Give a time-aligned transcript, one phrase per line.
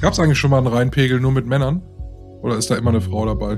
[0.00, 1.80] Gab es eigentlich schon mal einen Reinpegel nur mit Männern?
[2.42, 3.56] Oder ist da immer eine Frau dabei?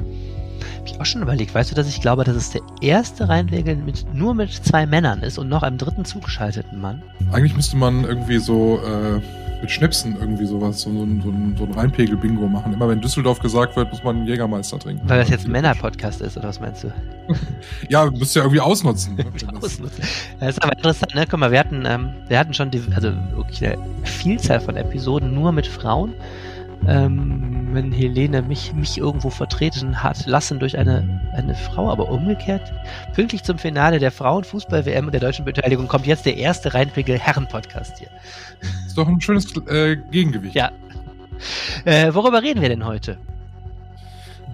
[0.78, 1.52] Hab ich auch schon überlegt.
[1.52, 5.22] Weißt du, dass ich glaube, dass es der erste Reinpegel mit, nur mit zwei Männern
[5.22, 7.02] ist und noch einem dritten zugeschalteten Mann?
[7.32, 9.20] Eigentlich müsste man irgendwie so äh,
[9.60, 12.72] mit Schnipsen irgendwie sowas, so, so, so, so ein Reinpegel-Bingo machen.
[12.72, 15.08] Immer wenn Düsseldorf gesagt wird, muss man einen Jägermeister trinken.
[15.08, 16.92] Weil das jetzt ein Männer-Podcast ist, oder was meinst du?
[17.88, 19.16] ja, müsst ihr ja irgendwie ausnutzen.
[19.16, 19.24] Ne?
[19.62, 20.04] ausnutzen.
[20.40, 21.26] Das ist aber interessant, ne?
[21.28, 25.34] Guck mal, wir hatten, ähm, wir hatten schon die, also wirklich eine Vielzahl von Episoden
[25.34, 26.14] nur mit Frauen.
[26.86, 32.72] Ähm, wenn Helene mich, mich irgendwo vertreten hat lassen durch eine, eine Frau, aber umgekehrt,
[33.14, 37.98] pünktlich zum Finale der Frauenfußball-WM und der deutschen Beteiligung kommt jetzt der erste Reinpegel Herren-Podcast
[37.98, 38.08] hier.
[38.86, 40.54] Ist doch ein schönes äh, Gegengewicht.
[40.54, 40.70] Ja.
[41.84, 43.18] Äh, worüber reden wir denn heute?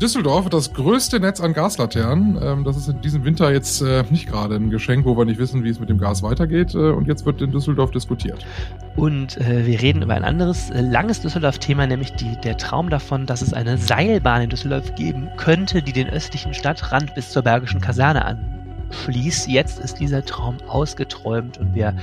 [0.00, 2.38] Düsseldorf hat das größte Netz an Gaslaternen.
[2.42, 5.38] Ähm, das ist in diesem Winter jetzt äh, nicht gerade ein Geschenk, wo wir nicht
[5.38, 6.74] wissen, wie es mit dem Gas weitergeht.
[6.74, 8.44] Äh, und jetzt wird in Düsseldorf diskutiert.
[8.96, 13.26] Und äh, wir reden über ein anderes äh, langes Düsseldorf-Thema, nämlich die, der Traum davon,
[13.26, 17.80] dass es eine Seilbahn in Düsseldorf geben könnte, die den östlichen Stadtrand bis zur Bergischen
[17.80, 18.63] Kaserne an
[18.94, 19.48] fließt.
[19.48, 21.94] Jetzt ist dieser Traum ausgeträumt und wir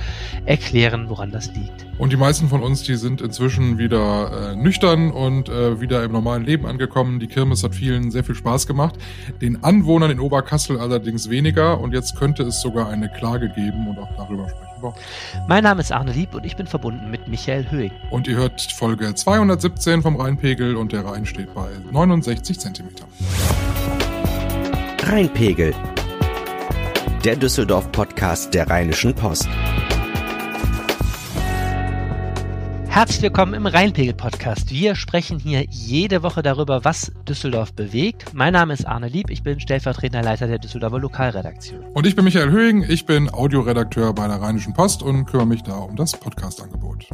[0.46, 1.86] erklären, woran das liegt.
[1.98, 6.12] Und die meisten von uns, die sind inzwischen wieder äh, nüchtern und äh, wieder im
[6.12, 7.20] normalen Leben angekommen.
[7.20, 8.96] Die Kirmes hat vielen sehr viel Spaß gemacht.
[9.40, 11.80] Den Anwohnern in Oberkassel allerdings weniger.
[11.80, 14.94] Und jetzt könnte es sogar eine Klage geben und auch darüber sprechen wir.
[15.48, 17.92] Mein Name ist Arne Lieb und ich bin verbunden mit Michael Höhing.
[18.10, 23.08] Und ihr hört Folge 217 vom Rheinpegel und der Rhein steht bei 69 Zentimetern.
[25.04, 25.74] Rheinpegel
[27.24, 29.48] der Düsseldorf-Podcast der Rheinischen Post.
[32.88, 34.72] Herzlich willkommen im Rheinpegel-Podcast.
[34.72, 38.34] Wir sprechen hier jede Woche darüber, was Düsseldorf bewegt.
[38.34, 41.84] Mein Name ist Arne Lieb, ich bin stellvertretender Leiter der Düsseldorfer Lokalredaktion.
[41.94, 45.62] Und ich bin Michael Höhing, ich bin Audioredakteur bei der Rheinischen Post und kümmere mich
[45.62, 47.06] da um das Podcast-Angebot.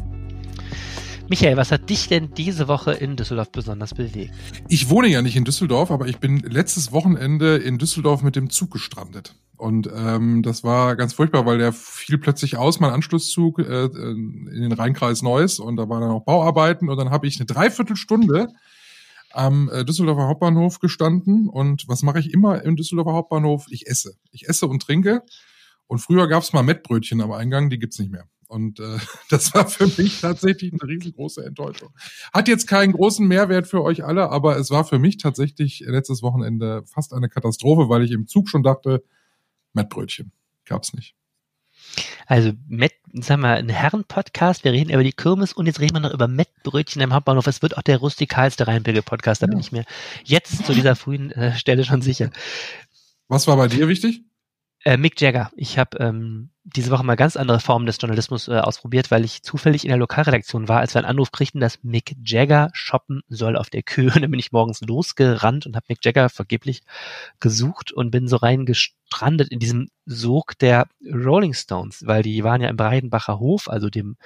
[1.29, 4.33] Michael, was hat dich denn diese Woche in Düsseldorf besonders bewegt?
[4.69, 8.49] Ich wohne ja nicht in Düsseldorf, aber ich bin letztes Wochenende in Düsseldorf mit dem
[8.49, 9.35] Zug gestrandet.
[9.59, 14.61] Und ähm, das war ganz furchtbar, weil der fiel plötzlich aus, mein Anschlusszug äh, in
[14.61, 18.47] den Rheinkreis Neuss und da waren dann auch Bauarbeiten und dann habe ich eine Dreiviertelstunde
[19.31, 23.65] am äh, Düsseldorfer Hauptbahnhof gestanden und was mache ich immer im Düsseldorfer Hauptbahnhof?
[23.69, 24.15] Ich esse.
[24.31, 25.23] Ich esse und trinke
[25.87, 28.29] und früher gab es mal Mettbrötchen am Eingang, die gibt's nicht mehr.
[28.47, 28.97] Und äh,
[29.29, 31.89] das war für mich tatsächlich eine riesengroße Enttäuschung.
[32.31, 36.23] Hat jetzt keinen großen Mehrwert für euch alle, aber es war für mich tatsächlich letztes
[36.23, 39.03] Wochenende fast eine Katastrophe, weil ich im Zug schon dachte,
[39.73, 40.31] Mettbrötchen.
[40.65, 41.15] Gab's nicht.
[42.27, 46.01] Also, Met, sagen wir, ein Herren-Podcast, wir reden über die Kirmes und jetzt reden wir
[46.01, 47.47] noch über Mettbrötchen im Hauptbahnhof.
[47.47, 49.49] Es wird auch der rustikalste Rheinpegel-Podcast, da ja.
[49.49, 49.85] bin ich mir
[50.23, 52.29] jetzt zu dieser frühen äh, Stelle schon sicher.
[53.27, 54.23] Was war bei dir wichtig?
[54.83, 55.51] Äh, Mick Jagger.
[55.55, 59.43] Ich habe ähm, diese Woche mal ganz andere Formen des Journalismus äh, ausprobiert, weil ich
[59.43, 63.55] zufällig in der Lokalredaktion war, als wir einen Anruf kriegten, dass Mick Jagger shoppen soll
[63.55, 64.11] auf der Kühe.
[64.15, 66.81] Und dann bin ich morgens losgerannt und habe Mick Jagger vergeblich
[67.39, 72.69] gesucht und bin so reingestrandet in diesem Sog der Rolling Stones, weil die waren ja
[72.69, 74.17] im Breidenbacher Hof, also dem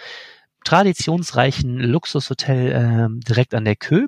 [0.63, 4.07] traditionsreichen Luxushotel äh, direkt an der Kö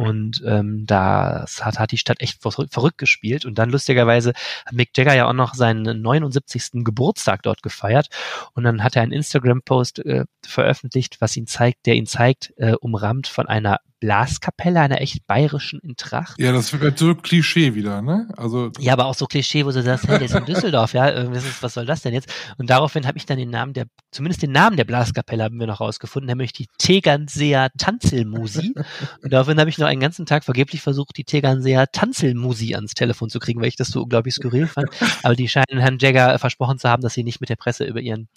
[0.00, 3.44] und ähm, das hat, hat die Stadt echt verrückt gespielt.
[3.44, 4.32] Und dann lustigerweise
[4.64, 6.82] hat Mick Jagger ja auch noch seinen 79.
[6.84, 8.08] Geburtstag dort gefeiert.
[8.54, 12.76] Und dann hat er einen Instagram-Post äh, veröffentlicht, was ihn zeigt, der ihn zeigt, äh,
[12.80, 16.38] umrahmt von einer Blaskapelle, einer echt bayerischen in Tracht.
[16.40, 18.28] Ja, das wird so Klischee wieder, ne?
[18.36, 21.06] Also ja, aber auch so Klischee, wo du sagst, hey, der ist in Düsseldorf, ja,
[21.06, 22.32] ist, was soll das denn jetzt?
[22.58, 25.66] Und daraufhin habe ich dann den Namen der, zumindest den Namen der Blaskapelle haben wir
[25.66, 28.74] noch rausgefunden, nämlich die Tegernseer Tanzelmusi.
[29.22, 33.28] Und daraufhin habe ich noch einen ganzen Tag vergeblich versucht, die Tegernseer Tanzelmusi ans Telefon
[33.28, 34.88] zu kriegen, weil ich das so unglaublich skurril fand.
[35.22, 38.00] Aber die scheinen Herrn Jagger versprochen zu haben, dass sie nicht mit der Presse über
[38.00, 38.28] ihren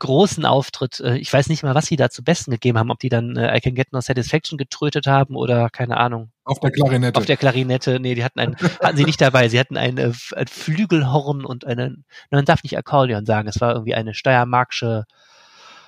[0.00, 0.98] großen Auftritt.
[0.98, 3.36] Äh, ich weiß nicht mal, was sie da zu Besten gegeben haben, ob die dann
[3.36, 6.32] äh, I Can Get No Satisfaction getrötet haben oder keine Ahnung.
[6.44, 7.18] Auf der Klarinette.
[7.18, 8.00] Auf der Klarinette.
[8.00, 9.48] Nee, die hatten einen, hatten sie nicht dabei.
[9.48, 13.48] Sie hatten ein, äh, ein Flügelhorn und einen, man darf nicht Akkordeon sagen.
[13.48, 15.04] Es war irgendwie eine steiermarksche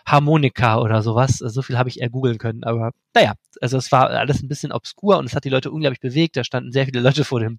[0.07, 1.39] Harmonika oder sowas.
[1.39, 2.65] So viel habe ich eher googeln können.
[2.65, 6.01] Aber naja, also es war alles ein bisschen obskur und es hat die Leute unglaublich
[6.01, 6.37] bewegt.
[6.37, 7.59] Da standen sehr viele Leute vor dem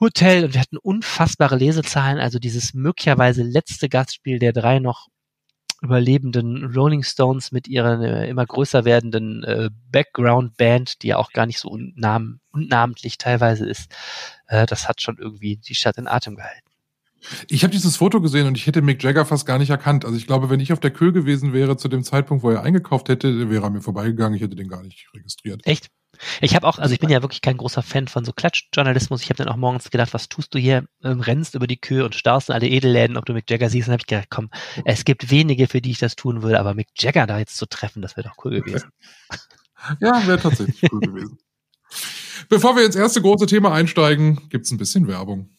[0.00, 2.18] Hotel und wir hatten unfassbare Lesezahlen.
[2.18, 5.08] Also dieses möglicherweise letzte Gastspiel der drei noch
[5.80, 11.46] überlebenden Rolling Stones mit ihrer äh, immer größer werdenden äh, Background-Band, die ja auch gar
[11.46, 13.94] nicht so unnam unnamentlich teilweise ist,
[14.48, 16.68] äh, das hat schon irgendwie die Stadt in Atem gehalten.
[17.48, 20.04] Ich habe dieses Foto gesehen und ich hätte Mick Jagger fast gar nicht erkannt.
[20.04, 22.62] Also ich glaube, wenn ich auf der Kö gewesen wäre zu dem Zeitpunkt, wo er
[22.62, 24.36] eingekauft hätte, wäre er mir vorbeigegangen.
[24.36, 25.66] Ich hätte den gar nicht registriert.
[25.66, 25.88] Echt?
[26.40, 29.22] Ich habe auch, also ich bin ja wirklich kein großer Fan von so Klatschjournalismus.
[29.22, 30.84] Ich habe dann auch morgens gedacht, was tust du hier?
[31.02, 33.88] Ähm, rennst über die Kühe und starrst in alle Edelläden, ob du Mick Jagger siehst.
[33.88, 34.50] Und habe ich gedacht, komm,
[34.84, 37.66] es gibt wenige, für die ich das tun würde, aber Mick Jagger da jetzt zu
[37.66, 38.90] treffen, das wäre doch cool gewesen.
[40.00, 41.38] Ja, wäre tatsächlich cool gewesen.
[42.48, 45.50] Bevor wir ins erste große Thema einsteigen, gibt's ein bisschen Werbung.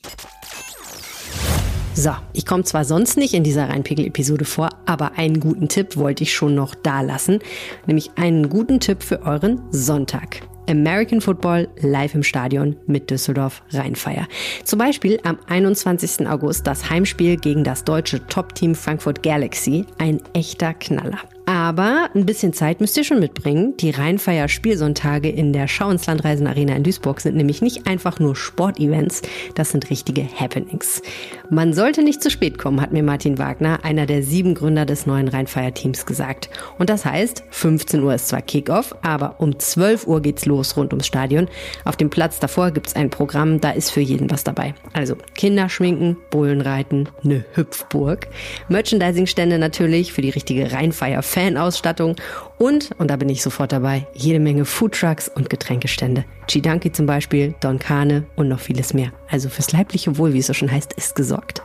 [1.93, 6.23] So, ich komme zwar sonst nicht in dieser Reinpegel-Episode vor, aber einen guten Tipp wollte
[6.23, 7.39] ich schon noch da lassen,
[7.87, 10.48] nämlich einen guten Tipp für euren Sonntag.
[10.69, 14.27] American Football live im Stadion mit Düsseldorf Rheinfeier.
[14.63, 16.27] Zum Beispiel am 21.
[16.27, 19.85] August das Heimspiel gegen das deutsche Top-Team Frankfurt Galaxy.
[19.97, 21.19] Ein echter Knaller.
[21.49, 23.75] Aber ein bisschen Zeit müsst ihr schon mitbringen.
[23.77, 28.19] Die Rheinfeier Spielsonntage in der Schau ins Landreisen Arena in Duisburg sind nämlich nicht einfach
[28.19, 29.23] nur Sportevents,
[29.55, 31.01] das sind richtige Happenings.
[31.49, 35.07] Man sollte nicht zu spät kommen, hat mir Martin Wagner, einer der sieben Gründer des
[35.07, 36.51] neuen Rheinfeier Teams, gesagt.
[36.77, 40.93] Und das heißt, 15 Uhr ist zwar Kickoff, aber um 12 Uhr geht's los rund
[40.93, 41.47] ums Stadion.
[41.83, 44.75] Auf dem Platz davor gibt's ein Programm, da ist für jeden was dabei.
[44.93, 48.27] Also Kinder schminken, Bullenreiten, eine Hüpfburg,
[48.67, 52.15] Merchandising-Stände natürlich für die richtige Rheinfeier-Fans Fanausstattung
[52.59, 56.25] und, und da bin ich sofort dabei, jede Menge Foodtrucks und Getränkestände.
[56.47, 59.13] Chidanki zum Beispiel, Don Kane und noch vieles mehr.
[59.29, 61.61] Also fürs leibliche Wohl, wie es so schon heißt, ist gesorgt.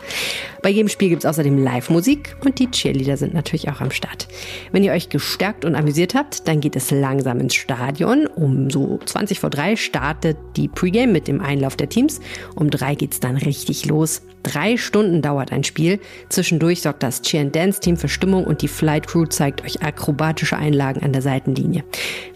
[0.63, 4.29] Bei jedem Spiel gibt es außerdem Live-Musik und die Cheerleader sind natürlich auch am Start.
[4.71, 8.27] Wenn ihr euch gestärkt und amüsiert habt, dann geht es langsam ins Stadion.
[8.27, 12.21] Um so 20 vor 3 startet die Pre-Game mit dem Einlauf der Teams.
[12.55, 14.23] Um 3 geht's dann richtig los.
[14.43, 15.99] Drei Stunden dauert ein Spiel.
[16.29, 19.83] Zwischendurch sorgt das Cheer and Dance Team für Stimmung und die Flight Crew zeigt euch
[19.83, 21.85] akrobatische Einlagen an der Seitenlinie.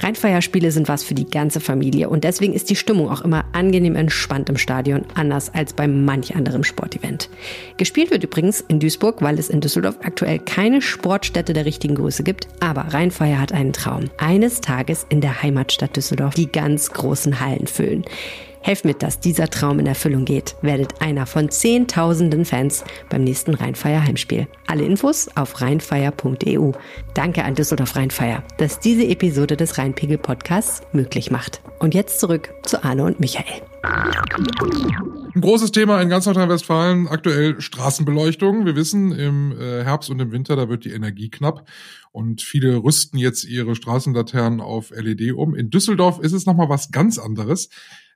[0.00, 3.96] Rheinfeierspiele sind was für die ganze Familie und deswegen ist die Stimmung auch immer angenehm
[3.96, 7.28] entspannt im Stadion, anders als bei manch anderem Sportevent.
[7.76, 12.22] Gespielt wird übrigens in Duisburg, weil es in Düsseldorf aktuell keine Sportstätte der richtigen Größe
[12.22, 14.04] gibt, aber Rheinfeier hat einen Traum.
[14.18, 18.04] Eines Tages in der Heimatstadt Düsseldorf die ganz großen Hallen füllen.
[18.62, 20.56] Helft mit, dass dieser Traum in Erfüllung geht.
[20.62, 24.46] Werdet einer von zehntausenden Fans beim nächsten Rheinfeier Heimspiel.
[24.66, 26.72] Alle Infos auf rheinfeier.eu.
[27.14, 31.60] Danke an Düsseldorf Rheinfeier, dass diese Episode des Rheinpegel Podcasts möglich macht.
[31.78, 33.62] Und jetzt zurück zu Arne und Michael.
[33.82, 38.66] Ein großes Thema in ganz Nordrhein-Westfalen, aktuell Straßenbeleuchtung.
[38.66, 41.68] Wir wissen, im äh, Herbst und im Winter, da wird die Energie knapp
[42.10, 45.54] und viele rüsten jetzt ihre Straßenlaternen auf LED um.
[45.54, 47.68] In Düsseldorf ist es nochmal was ganz anderes.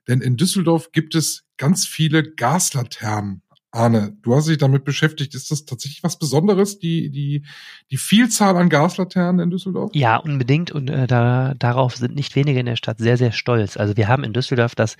[0.07, 3.41] Denn in Düsseldorf gibt es ganz viele Gaslaternen.
[3.71, 5.33] Arne, du hast dich damit beschäftigt.
[5.33, 7.43] Ist das tatsächlich was Besonderes, die, die,
[7.89, 9.89] die Vielzahl an Gaslaternen in Düsseldorf?
[9.95, 10.71] Ja, unbedingt.
[10.71, 13.75] Und äh, da, darauf sind nicht wenige in der Stadt sehr, sehr stolz.
[13.75, 14.95] Also wir haben in Düsseldorf das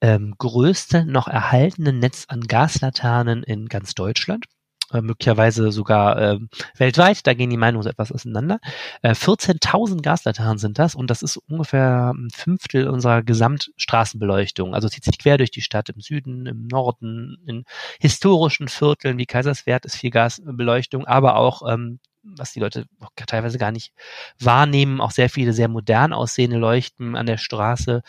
[0.00, 4.44] ähm, größte noch erhaltene Netz an Gaslaternen in ganz Deutschland.
[4.92, 6.38] Äh, möglicherweise sogar äh,
[6.76, 8.60] weltweit, da gehen die Meinungen so etwas auseinander.
[9.00, 14.74] Äh, 14.000 Gaslaternen sind das und das ist ungefähr ein Fünftel unserer Gesamtstraßenbeleuchtung.
[14.74, 17.64] Also zieht sich quer durch die Stadt im Süden, im Norden, in
[17.98, 22.86] historischen Vierteln wie Kaiserswerth ist viel Gasbeleuchtung, aber auch ähm, was die Leute
[23.26, 23.92] teilweise gar nicht
[24.38, 28.02] wahrnehmen, auch sehr viele sehr modern aussehende Leuchten an der Straße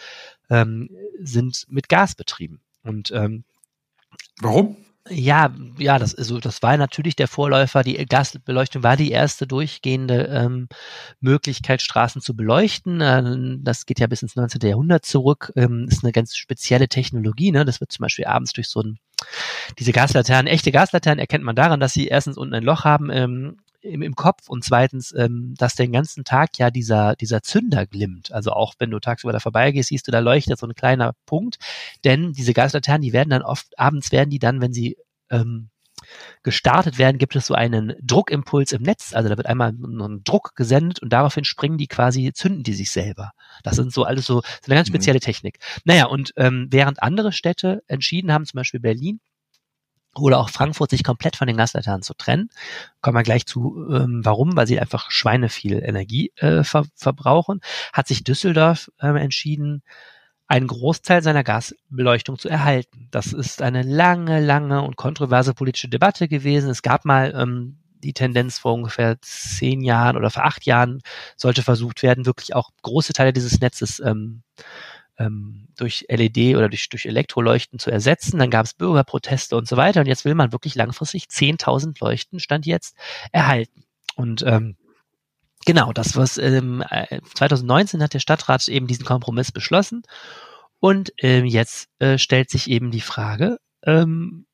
[0.50, 0.89] ähm,
[1.19, 2.62] sind mit Gas betrieben.
[2.83, 3.44] Und ähm,
[4.42, 4.84] Warum?
[5.07, 7.83] Ja, ja, das, also das war natürlich der Vorläufer.
[7.83, 10.67] Die Gasbeleuchtung war die erste durchgehende ähm,
[11.19, 13.01] Möglichkeit, Straßen zu beleuchten.
[13.01, 14.67] Äh, das geht ja bis ins 19.
[14.67, 15.51] Jahrhundert zurück.
[15.55, 17.51] Ähm, ist eine ganz spezielle Technologie.
[17.51, 17.65] Ne?
[17.65, 18.97] Das wird zum Beispiel abends durch so ein
[19.79, 23.57] diese Gaslaternen, echte Gaslaternen erkennt man daran, dass sie erstens unten ein Loch haben ähm,
[23.85, 28.31] im, im Kopf und zweitens, ähm, dass den ganzen Tag ja dieser, dieser Zünder glimmt.
[28.31, 31.57] Also auch wenn du tagsüber da vorbeigehst, siehst du, da leuchtet so ein kleiner Punkt.
[32.03, 34.98] Denn diese Gaslaternen, die werden dann oft, abends werden die dann, wenn sie
[35.29, 35.69] ähm,
[36.43, 39.13] gestartet werden, gibt es so einen Druckimpuls im Netz.
[39.13, 42.91] Also da wird einmal ein Druck gesendet und daraufhin springen die quasi, zünden die sich
[42.91, 43.31] selber.
[43.63, 44.93] Das sind so alles so, so eine ganz mhm.
[44.93, 45.60] spezielle Technik.
[45.83, 49.19] Naja, und ähm, während andere Städte entschieden haben, zum Beispiel Berlin,
[50.17, 52.50] oder auch Frankfurt sich komplett von den Gaslaternen zu trennen.
[53.01, 57.62] Kommen wir gleich zu, ähm, warum, weil sie einfach Schweine viel Energie äh, ver verbrauchen,
[57.93, 59.84] hat sich Düsseldorf ähm, entschieden,
[60.48, 63.07] einen Großteil seiner Gasbeleuchtung zu erhalten.
[63.12, 66.69] Das ist eine lange, lange und kontroverse politische Debatte gewesen.
[66.69, 71.01] Es gab mal ähm, die Tendenz vor ungefähr zehn Jahren oder vor acht Jahren
[71.36, 74.43] sollte versucht werden, wirklich auch große Teile dieses Netzes ähm,
[75.17, 78.39] ähm, durch LED oder durch, durch Elektroleuchten zu ersetzen.
[78.39, 80.01] Dann gab es Bürgerproteste und so weiter.
[80.01, 82.95] Und jetzt will man wirklich langfristig 10.000 Leuchten, stand jetzt,
[83.31, 83.84] erhalten.
[84.15, 84.75] Und ähm,
[85.65, 86.84] genau, das was ähm,
[87.36, 90.03] 2019 hat der Stadtrat eben diesen Kompromiss beschlossen.
[90.79, 94.45] Und ähm, jetzt äh, stellt sich eben die Frage, ähm,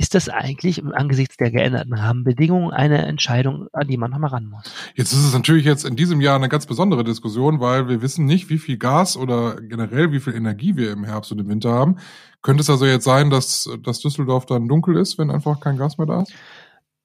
[0.00, 4.64] ist das eigentlich angesichts der geänderten Rahmenbedingungen eine Entscheidung, an die man nochmal ran muss?
[4.94, 8.24] Jetzt ist es natürlich jetzt in diesem Jahr eine ganz besondere Diskussion, weil wir wissen
[8.24, 11.72] nicht, wie viel Gas oder generell wie viel Energie wir im Herbst und im Winter
[11.72, 11.98] haben.
[12.40, 15.98] Könnte es also jetzt sein, dass, dass Düsseldorf dann dunkel ist, wenn einfach kein Gas
[15.98, 16.32] mehr da ist?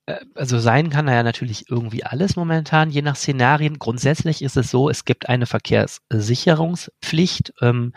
[0.05, 3.77] Äh, also sein kann ja natürlich irgendwie alles momentan, je nach Szenarien.
[3.77, 7.55] Grundsätzlich ist es so, es gibt eine Verkehrssicherungspflicht.
[7.59, 7.91] Ähm,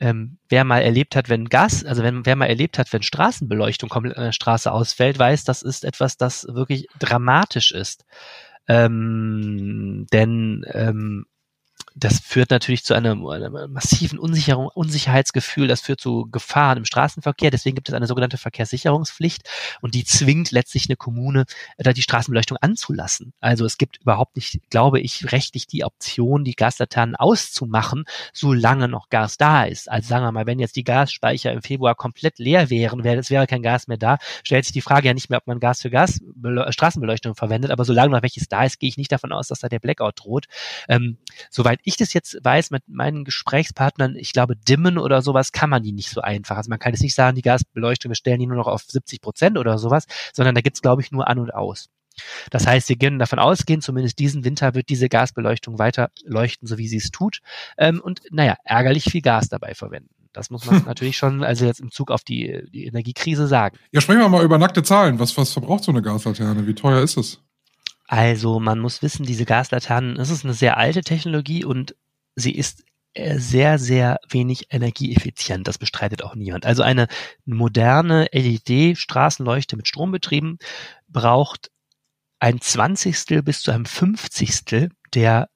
[0.00, 3.88] ähm, wer mal erlebt hat, wenn Gas, also wenn wer mal erlebt hat, wenn Straßenbeleuchtung
[3.88, 8.04] komplett an der Straße ausfällt, weiß, das ist etwas, das wirklich dramatisch ist.
[8.66, 11.26] Ähm, denn ähm,
[11.94, 17.50] das führt natürlich zu einem, einem massiven Unsicherung, Unsicherheitsgefühl, das führt zu Gefahren im Straßenverkehr.
[17.50, 19.48] Deswegen gibt es eine sogenannte Verkehrssicherungspflicht
[19.80, 21.44] und die zwingt letztlich eine Kommune,
[21.78, 23.32] da die Straßenbeleuchtung anzulassen.
[23.40, 29.08] Also es gibt überhaupt nicht, glaube ich, rechtlich die Option, die Gaslaternen auszumachen, solange noch
[29.08, 29.90] Gas da ist.
[29.90, 33.30] Also sagen wir mal, wenn jetzt die Gasspeicher im Februar komplett leer wären, wäre, es
[33.30, 35.82] wäre kein Gas mehr da, stellt sich die Frage ja nicht mehr, ob man Gas
[35.82, 36.20] für Gas
[36.70, 39.68] Straßenbeleuchtung verwendet, aber solange noch welches da ist, gehe ich nicht davon aus, dass da
[39.68, 40.46] der Blackout droht.
[40.88, 41.18] Ähm,
[41.50, 45.82] soweit ich das jetzt weiß mit meinen Gesprächspartnern, ich glaube, dimmen oder sowas kann man
[45.82, 46.56] die nicht so einfach.
[46.56, 49.20] Also man kann jetzt nicht sagen, die Gasbeleuchtung, wir stellen die nur noch auf 70
[49.20, 51.88] Prozent oder sowas, sondern da gibt's glaube ich, nur an und aus.
[52.50, 56.78] Das heißt, wir können davon ausgehen, zumindest diesen Winter wird diese Gasbeleuchtung weiter leuchten, so
[56.78, 57.40] wie sie es tut.
[57.76, 60.10] Ähm, und naja, ärgerlich viel Gas dabei verwenden.
[60.32, 63.78] Das muss man natürlich schon, also jetzt im Zug auf die, die Energiekrise sagen.
[63.92, 65.18] Ja, sprechen wir mal über nackte Zahlen.
[65.18, 66.66] Was, was verbraucht so eine Gaslaterne?
[66.66, 67.40] Wie teuer ist es?
[68.06, 71.96] Also man muss wissen, diese Gaslaternen, das ist eine sehr alte Technologie und
[72.36, 72.84] sie ist
[73.14, 75.66] äh, sehr, sehr wenig energieeffizient.
[75.68, 76.66] Das bestreitet auch niemand.
[76.66, 77.06] Also eine
[77.44, 80.58] moderne LED-Straßenleuchte mit Strombetrieben
[81.08, 81.70] braucht
[82.40, 85.48] ein Zwanzigstel bis zu einem Fünfzigstel der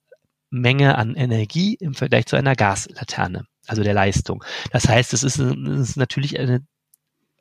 [0.50, 4.43] Menge an Energie im Vergleich zu einer Gaslaterne, also der Leistung.
[4.71, 6.64] Das heißt, es ist, es ist natürlich eine,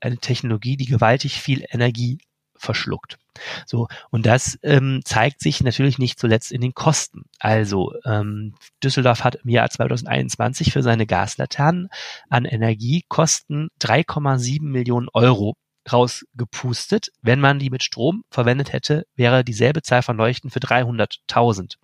[0.01, 2.17] eine Technologie, die gewaltig viel Energie
[2.57, 3.17] verschluckt.
[3.65, 7.23] So, und das ähm, zeigt sich natürlich nicht zuletzt in den Kosten.
[7.39, 11.89] Also ähm, Düsseldorf hat im Jahr 2021 für seine Gaslaternen
[12.29, 15.55] an Energiekosten 3,7 Millionen Euro
[15.91, 17.09] rausgepustet.
[17.21, 21.75] Wenn man die mit Strom verwendet hätte, wäre dieselbe Zahl von Leuchten für 300.000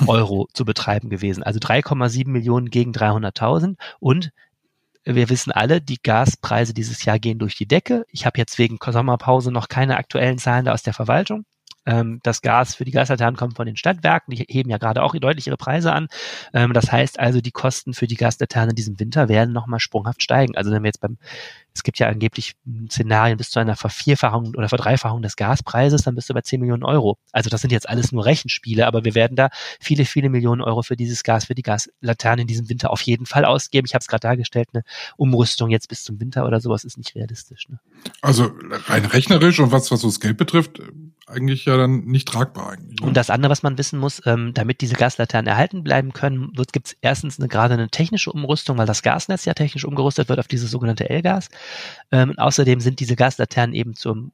[0.06, 1.42] Euro zu betreiben gewesen.
[1.42, 4.30] Also 3,7 Millionen gegen 300.000 und
[5.14, 8.04] wir wissen alle, die Gaspreise dieses Jahr gehen durch die Decke.
[8.10, 11.44] Ich habe jetzt wegen Sommerpause noch keine aktuellen Zahlen da aus der Verwaltung.
[11.86, 15.14] Ähm, das Gas für die Gaslaternen kommt von den Stadtwerken, die heben ja gerade auch
[15.14, 16.08] deutlich ihre Preise an.
[16.52, 20.22] Ähm, das heißt also, die Kosten für die Gaslaternen in diesem Winter werden nochmal sprunghaft
[20.22, 20.56] steigen.
[20.56, 21.16] Also wenn wir jetzt beim
[21.78, 22.54] es gibt ja angeblich
[22.90, 26.82] Szenarien bis zu einer Vervierfachung oder Verdreifachung des Gaspreises, dann bist du bei 10 Millionen
[26.82, 27.18] Euro.
[27.30, 30.82] Also das sind jetzt alles nur Rechenspiele, aber wir werden da viele, viele Millionen Euro
[30.82, 33.86] für dieses Gas, für die Gaslaternen in diesem Winter auf jeden Fall ausgeben.
[33.86, 34.82] Ich habe es gerade dargestellt, eine
[35.16, 37.68] Umrüstung jetzt bis zum Winter oder sowas ist nicht realistisch.
[37.68, 37.78] Ne?
[38.22, 38.50] Also
[38.86, 40.80] rein rechnerisch und was, was so das Geld betrifft,
[41.28, 43.00] eigentlich ja dann nicht tragbar eigentlich.
[43.00, 43.06] Ne?
[43.06, 46.88] Und das andere, was man wissen muss, ähm, damit diese Gaslaternen erhalten bleiben können, gibt
[46.88, 50.48] es erstens eine, gerade eine technische Umrüstung, weil das Gasnetz ja technisch umgerüstet wird auf
[50.48, 51.48] dieses sogenannte L-Gas.
[52.10, 54.32] Ähm, außerdem sind diese Gaslaternen eben zum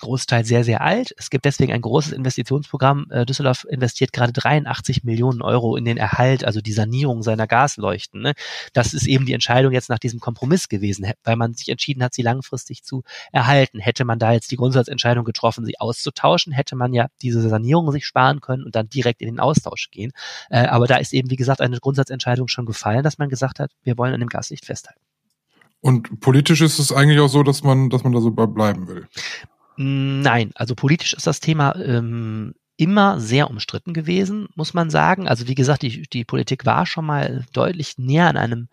[0.00, 1.14] Großteil sehr, sehr alt.
[1.16, 3.06] Es gibt deswegen ein großes Investitionsprogramm.
[3.10, 8.22] Äh, Düsseldorf investiert gerade 83 Millionen Euro in den Erhalt, also die Sanierung seiner Gasleuchten.
[8.22, 8.34] Ne?
[8.72, 12.14] Das ist eben die Entscheidung jetzt nach diesem Kompromiss gewesen, weil man sich entschieden hat,
[12.14, 13.02] sie langfristig zu
[13.32, 13.78] erhalten.
[13.78, 18.06] Hätte man da jetzt die Grundsatzentscheidung getroffen, sie auszutauschen, hätte man ja diese Sanierung sich
[18.06, 20.12] sparen können und dann direkt in den Austausch gehen.
[20.50, 23.70] Äh, aber da ist eben, wie gesagt, eine Grundsatzentscheidung schon gefallen, dass man gesagt hat,
[23.82, 25.05] wir wollen an dem Gaslicht festhalten.
[25.86, 29.06] Und politisch ist es eigentlich auch so, dass man, dass man da so bleiben will.
[29.76, 35.28] Nein, also politisch ist das Thema ähm, immer sehr umstritten gewesen, muss man sagen.
[35.28, 38.68] Also wie gesagt, die, die Politik war schon mal deutlich näher an einem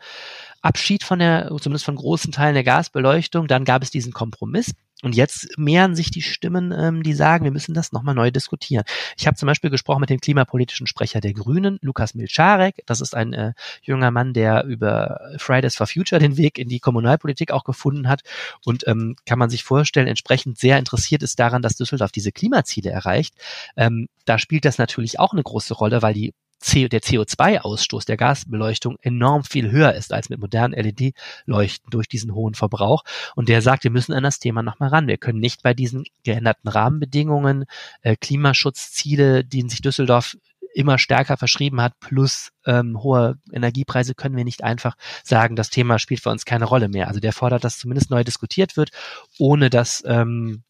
[0.63, 3.48] Abschied von der, zumindest von großen Teilen der Gasbeleuchtung.
[3.48, 4.74] Dann gab es diesen Kompromiss.
[5.04, 8.86] Und jetzt mehren sich die Stimmen, ähm, die sagen, wir müssen das nochmal neu diskutieren.
[9.18, 12.82] Ich habe zum Beispiel gesprochen mit dem klimapolitischen Sprecher der Grünen, Lukas Milcharek.
[12.86, 16.80] Das ist ein äh, junger Mann, der über Fridays for Future den Weg in die
[16.80, 18.22] Kommunalpolitik auch gefunden hat
[18.64, 22.90] und ähm, kann man sich vorstellen, entsprechend sehr interessiert ist daran, dass Düsseldorf diese Klimaziele
[22.90, 23.36] erreicht.
[23.76, 28.98] Ähm, da spielt das natürlich auch eine große Rolle, weil die Der CO2-Ausstoß der Gasbeleuchtung
[29.01, 33.03] enorm viel höher ist als mit modernen LED-Leuchten durch diesen hohen Verbrauch.
[33.36, 35.08] Und der sagt, wir müssen an das Thema nochmal ran.
[35.08, 37.65] Wir können nicht bei diesen geänderten Rahmenbedingungen,
[38.01, 40.36] äh, Klimaschutzziele, denen sich Düsseldorf
[40.74, 46.00] immer stärker verschrieben hat, plus ähm, hohe Energiepreise, können wir nicht einfach sagen, das Thema
[46.00, 47.08] spielt für uns keine Rolle mehr.
[47.08, 48.89] Also der fordert, dass zumindest neu diskutiert wird,
[49.38, 50.63] ohne dass ähm,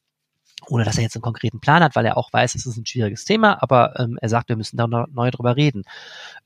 [0.68, 2.86] ohne dass er jetzt einen konkreten Plan hat, weil er auch weiß, es ist ein
[2.86, 5.84] schwieriges Thema, aber ähm, er sagt, wir müssen da noch neu drüber reden.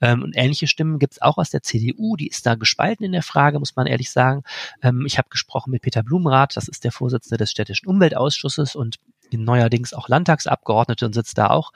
[0.00, 3.12] Ähm, und ähnliche Stimmen gibt es auch aus der CDU, die ist da gespalten in
[3.12, 4.42] der Frage, muss man ehrlich sagen.
[4.82, 8.98] Ähm, ich habe gesprochen mit Peter Blumenrath, das ist der Vorsitzende des städtischen Umweltausschusses und
[9.36, 11.72] neuerdings auch Landtagsabgeordnete und sitzt da auch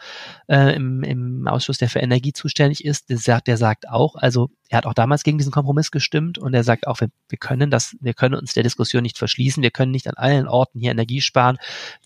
[0.49, 4.51] äh, im, im Ausschuss, der für Energie zuständig ist, der sagt, der sagt auch, also
[4.69, 7.71] er hat auch damals gegen diesen Kompromiss gestimmt und er sagt auch, wir, wir können
[7.71, 10.93] das, wir können uns der Diskussion nicht verschließen, wir können nicht an allen Orten hier
[10.93, 11.59] Energie sparen,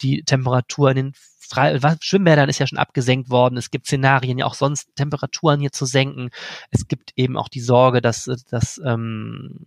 [0.03, 1.13] die Temperatur in den
[1.49, 3.57] Fre Schwimmbädern ist ja schon abgesenkt worden.
[3.57, 6.31] Es gibt Szenarien, ja auch sonst Temperaturen hier zu senken.
[6.73, 9.61] Es gibt eben auch die Sorge, dass, dass ähm,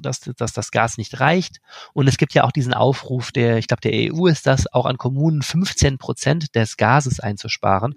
[0.00, 1.58] dass, dass das Gas nicht reicht.
[1.92, 4.86] Und es gibt ja auch diesen Aufruf, der, ich glaube, der EU ist das, auch
[4.86, 7.94] an Kommunen 15 Prozent des Gases einzusparen.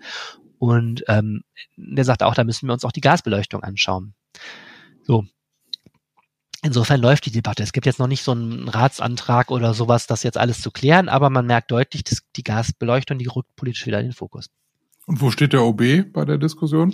[0.57, 1.43] Und ähm,
[1.77, 4.13] der sagt auch, da müssen wir uns auch die Gasbeleuchtung anschauen.
[5.03, 5.25] So.
[6.61, 7.63] Insofern läuft die Debatte.
[7.63, 11.07] Es gibt jetzt noch nicht so einen Ratsantrag oder sowas, das jetzt alles zu klären,
[11.07, 14.49] aber man merkt deutlich, dass die Gasbeleuchtung, die rückt politisch wieder in den Fokus.
[15.05, 16.93] Und wo steht der OB bei der Diskussion?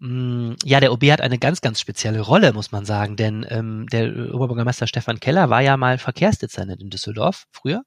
[0.00, 3.86] Mm, ja, der OB hat eine ganz, ganz spezielle Rolle, muss man sagen, denn ähm,
[3.90, 7.82] der Oberbürgermeister Stefan Keller war ja mal Verkehrsdezernent in Düsseldorf früher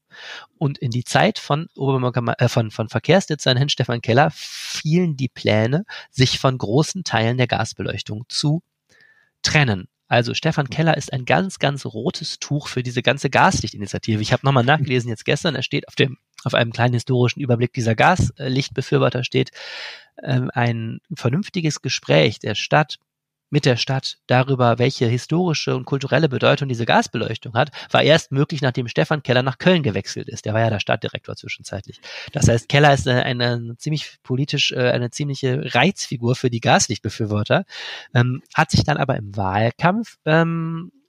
[0.58, 5.86] und in die Zeit von, Oberbürgerme äh, von, von Verkehrsdezernent Stefan Keller fielen die Pläne,
[6.10, 8.62] sich von großen Teilen der Gasbeleuchtung zu
[9.42, 9.88] trennen.
[10.12, 14.22] Also Stefan Keller ist ein ganz, ganz rotes Tuch für diese ganze Gaslichtinitiative.
[14.22, 17.72] Ich habe nochmal nachgelesen jetzt gestern, er steht auf dem auf einem kleinen historischen Überblick
[17.72, 19.52] dieser Gaslichtbefürworter steht,
[20.22, 22.98] ähm, ein vernünftiges Gespräch der Stadt
[23.52, 28.62] mit der Stadt darüber, welche historische und kulturelle Bedeutung diese Gasbeleuchtung hat, war erst möglich,
[28.62, 30.46] nachdem Stefan Keller nach Köln gewechselt ist.
[30.46, 32.00] Der war ja der Stadtdirektor zwischenzeitlich.
[32.32, 37.66] Das heißt, Keller ist eine, eine ziemlich politisch, äh, eine ziemliche Reizfigur für die Gaslichtbefürworter,
[38.16, 41.01] ähm, hat sich dann aber im Wahlkampf ähm, äh,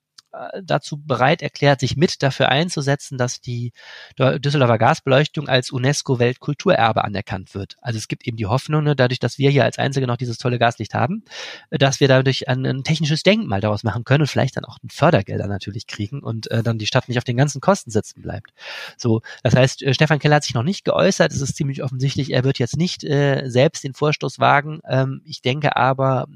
[0.62, 3.72] dazu bereit erklärt, sich mit dafür einzusetzen, dass die
[4.18, 7.76] Düsseldorfer Gasbeleuchtung als UNESCO-Weltkulturerbe anerkannt wird.
[7.80, 10.38] Also es gibt eben die Hoffnung, ne, dadurch, dass wir hier als Einzige noch dieses
[10.38, 11.24] tolle Gaslicht haben,
[11.70, 14.90] dass wir dadurch ein, ein technisches Denkmal daraus machen können und vielleicht dann auch ein
[14.90, 18.52] Fördergelder natürlich kriegen und äh, dann die Stadt nicht auf den ganzen Kosten sitzen bleibt.
[18.96, 21.32] So, das heißt, äh, Stefan Keller hat sich noch nicht geäußert.
[21.32, 24.80] Es ist ziemlich offensichtlich, er wird jetzt nicht äh, selbst den Vorstoß wagen.
[24.88, 26.26] Ähm, ich denke aber,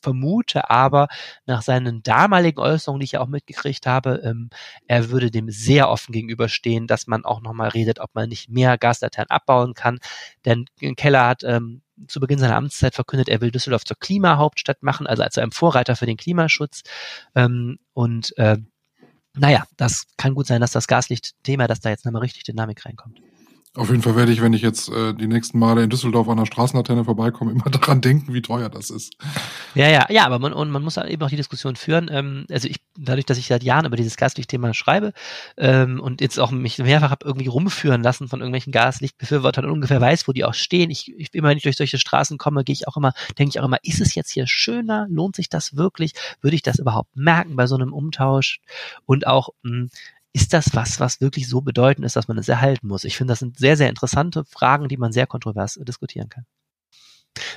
[0.00, 1.08] vermute aber
[1.46, 4.50] nach seinen damaligen Äußerungen, die ich ja auch mitgekriegt habe, ähm,
[4.86, 8.78] er würde dem sehr offen gegenüberstehen, dass man auch nochmal redet, ob man nicht mehr
[8.78, 9.98] Gaslaternen abbauen kann.
[10.44, 15.06] Denn Keller hat ähm, zu Beginn seiner Amtszeit verkündet, er will Düsseldorf zur Klimahauptstadt machen,
[15.06, 16.82] also als einem Vorreiter für den Klimaschutz.
[17.34, 18.58] Ähm, und äh,
[19.34, 23.20] naja, das kann gut sein, dass das Gaslicht-Thema, dass da jetzt nochmal richtig Dynamik reinkommt.
[23.74, 26.38] Auf jeden Fall werde ich, wenn ich jetzt äh, die nächsten Male in Düsseldorf an
[26.38, 29.12] der Straßenlaterne vorbeikomme, immer daran denken, wie teuer das ist.
[29.74, 32.08] Ja, ja, ja, aber man, und man muss eben auch die Diskussion führen.
[32.10, 35.12] Ähm, also ich, dadurch, dass ich seit Jahren über dieses Gaslichtthema schreibe
[35.56, 40.00] ähm, und jetzt auch mich mehrfach habe irgendwie rumführen lassen von irgendwelchen Gaslichtbefürwortern und ungefähr
[40.00, 40.90] weiß, wo die auch stehen.
[40.90, 43.60] Ich, ich immer, wenn ich durch solche Straßen komme, gehe ich auch immer, denke ich
[43.60, 45.06] auch immer, ist es jetzt hier schöner?
[45.10, 46.14] Lohnt sich das wirklich?
[46.40, 48.60] Würde ich das überhaupt merken bei so einem Umtausch?
[49.04, 49.90] Und auch, mh, hm,
[50.38, 53.02] ist das was, was wirklich so bedeutend ist, dass man es erhalten muss?
[53.02, 56.46] Ich finde, das sind sehr, sehr interessante Fragen, die man sehr kontrovers diskutieren kann.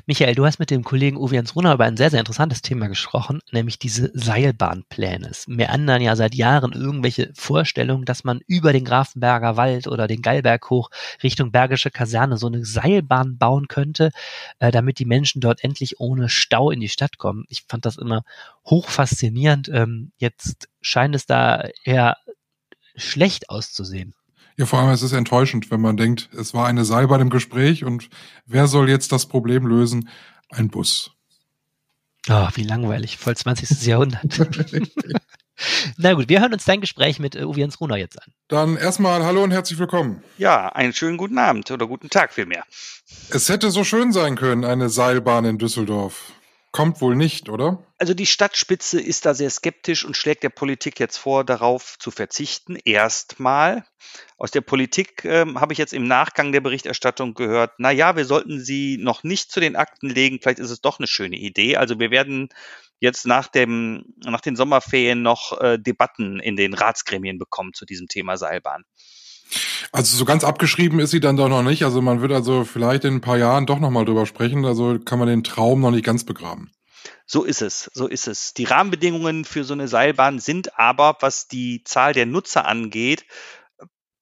[0.05, 2.87] Michael, du hast mit dem Kollegen Uwe Jens Runner über ein sehr, sehr interessantes Thema
[2.87, 5.27] gesprochen, nämlich diese Seilbahnpläne.
[5.29, 10.21] Es meandern ja seit Jahren irgendwelche Vorstellungen, dass man über den Grafenberger Wald oder den
[10.21, 10.89] Gallberg hoch
[11.23, 14.11] Richtung Bergische Kaserne so eine Seilbahn bauen könnte,
[14.59, 17.45] äh, damit die Menschen dort endlich ohne Stau in die Stadt kommen.
[17.47, 18.23] Ich fand das immer
[18.65, 19.69] hoch faszinierend.
[19.69, 22.17] Ähm, jetzt scheint es da eher
[22.95, 24.13] schlecht auszusehen.
[24.57, 27.83] Ja, vor allem es ist enttäuschend, wenn man denkt, es war eine Seilbahn im Gespräch
[27.83, 28.09] und
[28.45, 30.09] wer soll jetzt das Problem lösen?
[30.49, 31.11] Ein Bus.
[32.29, 33.81] Oh, wie langweilig, voll 20.
[33.87, 34.21] Jahrhundert.
[35.97, 38.33] Na gut, wir hören uns dein Gespräch mit äh, Uwe Jens Runer jetzt an.
[38.47, 40.23] Dann erstmal hallo und herzlich willkommen.
[40.37, 42.63] Ja, einen schönen guten Abend oder guten Tag vielmehr.
[43.29, 46.33] Es hätte so schön sein können, eine Seilbahn in Düsseldorf.
[46.71, 47.83] Kommt wohl nicht, oder?
[47.97, 52.11] Also die Stadtspitze ist da sehr skeptisch und schlägt der Politik jetzt vor, darauf zu
[52.11, 52.77] verzichten.
[52.85, 53.83] Erstmal.
[54.37, 58.25] Aus der Politik ähm, habe ich jetzt im Nachgang der Berichterstattung gehört, na ja, wir
[58.25, 60.39] sollten sie noch nicht zu den Akten legen.
[60.41, 61.75] Vielleicht ist es doch eine schöne Idee.
[61.75, 62.47] Also wir werden
[63.01, 68.07] jetzt nach dem, nach den Sommerferien noch äh, Debatten in den Ratsgremien bekommen zu diesem
[68.07, 68.85] Thema Seilbahn.
[69.91, 71.83] Also so ganz abgeschrieben ist sie dann doch noch nicht.
[71.83, 74.65] Also man wird also vielleicht in ein paar Jahren doch nochmal drüber sprechen.
[74.65, 76.71] Also kann man den Traum noch nicht ganz begraben.
[77.25, 78.53] So ist es, so ist es.
[78.53, 83.25] Die Rahmenbedingungen für so eine Seilbahn sind aber, was die Zahl der Nutzer angeht,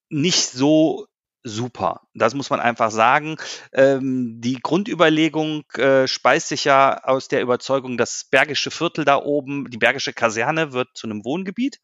[0.10, 1.08] nicht so
[1.44, 2.02] super.
[2.14, 3.38] Das muss man einfach sagen.
[3.74, 9.70] Ähm, die Grundüberlegung äh, speist sich ja aus der Überzeugung, das Bergische Viertel da oben,
[9.70, 11.80] die Bergische Kaserne wird zu einem Wohngebiet.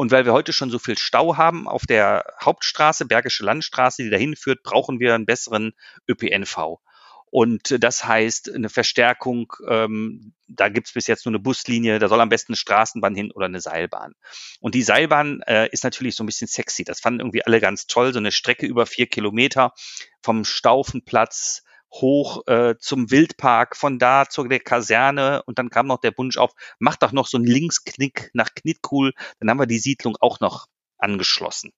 [0.00, 4.08] Und weil wir heute schon so viel Stau haben auf der Hauptstraße, Bergische Landstraße, die
[4.08, 5.74] dahin führt, brauchen wir einen besseren
[6.08, 6.78] ÖPNV.
[7.26, 12.22] Und das heißt, eine Verstärkung, ähm, da gibt's bis jetzt nur eine Buslinie, da soll
[12.22, 14.14] am besten eine Straßenbahn hin oder eine Seilbahn.
[14.58, 16.82] Und die Seilbahn äh, ist natürlich so ein bisschen sexy.
[16.82, 18.14] Das fanden irgendwie alle ganz toll.
[18.14, 19.74] So eine Strecke über vier Kilometer
[20.22, 26.00] vom Staufenplatz hoch äh, zum Wildpark, von da zu der Kaserne und dann kam noch
[26.00, 29.78] der Wunsch auf, mach doch noch so einen Linksknick nach Knitkul, dann haben wir die
[29.78, 30.66] Siedlung auch noch
[30.98, 31.72] angeschlossen.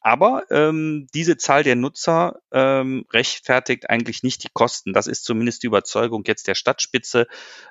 [0.00, 4.92] Aber ähm, diese Zahl der Nutzer ähm, rechtfertigt eigentlich nicht die Kosten.
[4.92, 7.28] Das ist zumindest die Überzeugung jetzt der Stadtspitze,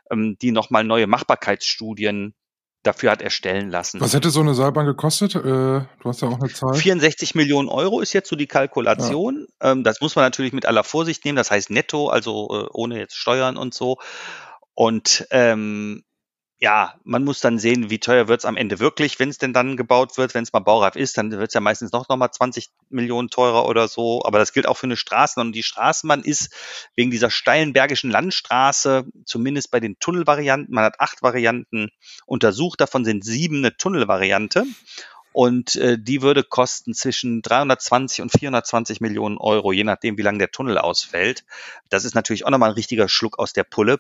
[0.09, 2.33] ähm, die nochmal neue Machbarkeitsstudien
[2.83, 4.01] dafür hat erstellen lassen.
[4.01, 5.35] Was hätte so eine Seilbahn gekostet?
[5.35, 6.73] Äh, du hast ja auch eine Zahl.
[6.73, 9.47] 64 Millionen Euro ist jetzt so die Kalkulation.
[9.61, 9.71] Ja.
[9.71, 11.35] Ähm, das muss man natürlich mit aller Vorsicht nehmen.
[11.35, 13.97] Das heißt netto, also äh, ohne jetzt Steuern und so.
[14.73, 16.03] Und ähm,
[16.63, 19.51] ja, man muss dann sehen, wie teuer wird es am Ende wirklich, wenn es denn
[19.51, 20.35] dann gebaut wird.
[20.35, 23.29] Wenn es mal baureif ist, dann wird es ja meistens noch, noch mal 20 Millionen
[23.29, 24.21] teurer oder so.
[24.25, 25.47] Aber das gilt auch für eine Straßenbahn.
[25.47, 26.53] Und die Straßenbahn ist
[26.95, 31.89] wegen dieser steilen bergischen Landstraße, zumindest bei den Tunnelvarianten, man hat acht Varianten
[32.27, 34.63] untersucht, davon sind sieben eine Tunnelvariante.
[35.33, 40.37] Und äh, die würde kosten zwischen 320 und 420 Millionen Euro, je nachdem, wie lange
[40.37, 41.43] der Tunnel ausfällt.
[41.89, 43.97] Das ist natürlich auch nochmal ein richtiger Schluck aus der Pulle.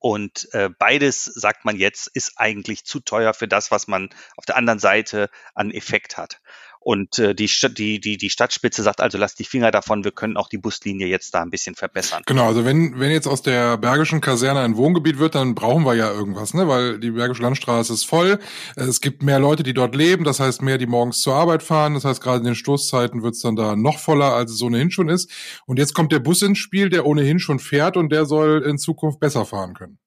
[0.00, 4.46] Und äh, beides, sagt man jetzt, ist eigentlich zu teuer für das, was man auf
[4.46, 6.40] der anderen Seite an Effekt hat.
[6.82, 10.38] Und äh, die, die, die, die Stadtspitze sagt also, lasst die Finger davon, wir können
[10.38, 12.22] auch die Buslinie jetzt da ein bisschen verbessern.
[12.24, 15.94] Genau, also wenn, wenn jetzt aus der Bergischen Kaserne ein Wohngebiet wird, dann brauchen wir
[15.94, 16.68] ja irgendwas, ne?
[16.68, 18.38] Weil die Bergische Landstraße ist voll.
[18.76, 21.92] Es gibt mehr Leute, die dort leben, das heißt mehr, die morgens zur Arbeit fahren.
[21.92, 24.90] Das heißt, gerade in den Stoßzeiten wird es dann da noch voller, als es ohnehin
[24.90, 25.30] schon ist.
[25.66, 28.78] Und jetzt kommt der Bus ins Spiel, der ohnehin schon fährt und der soll in
[28.78, 29.98] Zukunft besser fahren können.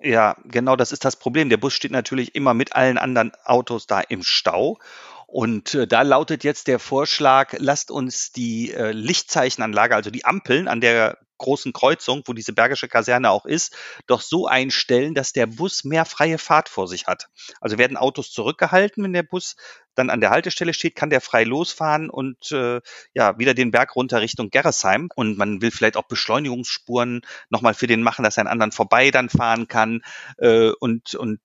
[0.00, 1.48] Ja, genau, das ist das Problem.
[1.48, 4.78] Der Bus steht natürlich immer mit allen anderen Autos da im Stau.
[5.30, 10.68] Und äh, da lautet jetzt der Vorschlag, lasst uns die äh, Lichtzeichenanlage, also die Ampeln
[10.68, 15.46] an der großen Kreuzung, wo diese Bergische Kaserne auch ist, doch so einstellen, dass der
[15.46, 17.28] Bus mehr freie Fahrt vor sich hat.
[17.60, 19.56] Also werden Autos zurückgehalten, wenn der Bus
[19.98, 22.80] dann an der Haltestelle steht, kann der frei losfahren und äh,
[23.14, 25.08] ja wieder den Berg runter Richtung Gerresheim.
[25.14, 29.10] Und man will vielleicht auch Beschleunigungsspuren nochmal für den machen, dass er an anderen vorbei
[29.10, 30.02] dann fahren kann.
[30.38, 31.40] Äh, und und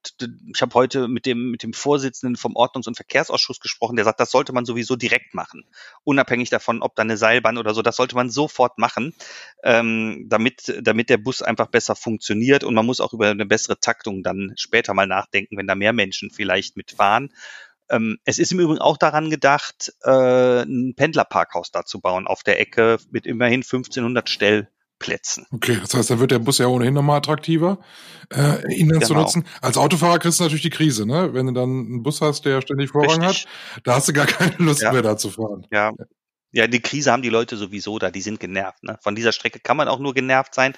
[0.53, 4.19] ich habe heute mit dem mit dem Vorsitzenden vom Ordnungs- und Verkehrsausschuss gesprochen, der sagt,
[4.19, 5.65] das sollte man sowieso direkt machen,
[6.03, 7.81] unabhängig davon, ob da eine Seilbahn oder so.
[7.81, 9.13] Das sollte man sofort machen,
[9.63, 12.63] ähm, damit damit der Bus einfach besser funktioniert.
[12.63, 15.93] Und man muss auch über eine bessere Taktung dann später mal nachdenken, wenn da mehr
[15.93, 17.29] Menschen vielleicht mitfahren.
[17.93, 22.43] Ähm, es ist im Übrigen auch daran gedacht, äh, ein Pendlerparkhaus da zu bauen auf
[22.43, 25.45] der Ecke mit immerhin 1500 Stellplätzen.
[25.51, 27.79] Okay, das heißt, da wird der Bus ja ohnehin nochmal attraktiver,
[28.33, 29.07] äh, ihn dann genau.
[29.07, 29.45] zu nutzen.
[29.61, 31.33] Als Autofahrer kriegst du natürlich die Krise, ne?
[31.33, 33.45] Wenn du dann einen Bus hast, der ständig Vorrang Richtig.
[33.75, 34.91] hat, da hast du gar keine Lust ja.
[34.91, 35.67] mehr da zu fahren.
[35.71, 35.91] Ja.
[36.53, 38.83] Ja, die Krise haben die Leute sowieso da, die sind genervt.
[38.83, 38.99] Ne?
[39.01, 40.75] Von dieser Strecke kann man auch nur genervt sein.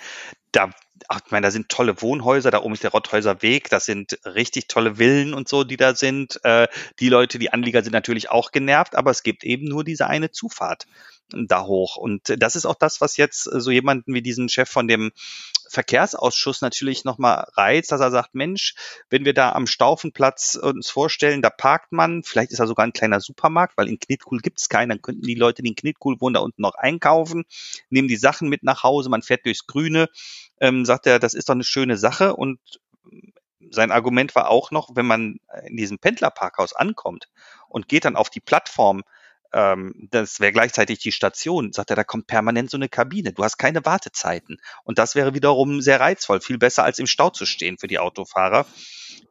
[0.54, 0.70] Da,
[1.10, 4.18] ach, ich meine, da sind tolle Wohnhäuser, da oben ist der Rotthäuser Weg, das sind
[4.24, 6.40] richtig tolle Villen und so, die da sind.
[6.46, 10.08] Äh, die Leute, die Anlieger sind natürlich auch genervt, aber es gibt eben nur diese
[10.08, 10.88] eine Zufahrt
[11.30, 11.98] da hoch.
[11.98, 15.12] Und das ist auch das, was jetzt so jemanden wie diesen Chef von dem
[15.76, 18.74] Verkehrsausschuss natürlich nochmal reizt, dass er sagt, Mensch,
[19.10, 22.94] wenn wir da am Staufenplatz uns vorstellen, da parkt man, vielleicht ist da sogar ein
[22.94, 26.20] kleiner Supermarkt, weil in Knitkul gibt es keinen, dann könnten die Leute, die in Knitkul
[26.22, 27.44] wohnen, da unten noch einkaufen,
[27.90, 30.08] nehmen die Sachen mit nach Hause, man fährt durchs Grüne,
[30.62, 32.36] ähm, sagt er, das ist doch eine schöne Sache.
[32.36, 32.60] Und
[33.70, 37.28] sein Argument war auch noch, wenn man in diesem Pendlerparkhaus ankommt
[37.68, 39.04] und geht dann auf die Plattform,
[39.56, 43.32] ähm, das wäre gleichzeitig die Station, sagt er, da kommt permanent so eine Kabine.
[43.32, 44.58] Du hast keine Wartezeiten.
[44.84, 47.98] Und das wäre wiederum sehr reizvoll, viel besser als im Stau zu stehen für die
[47.98, 48.66] Autofahrer.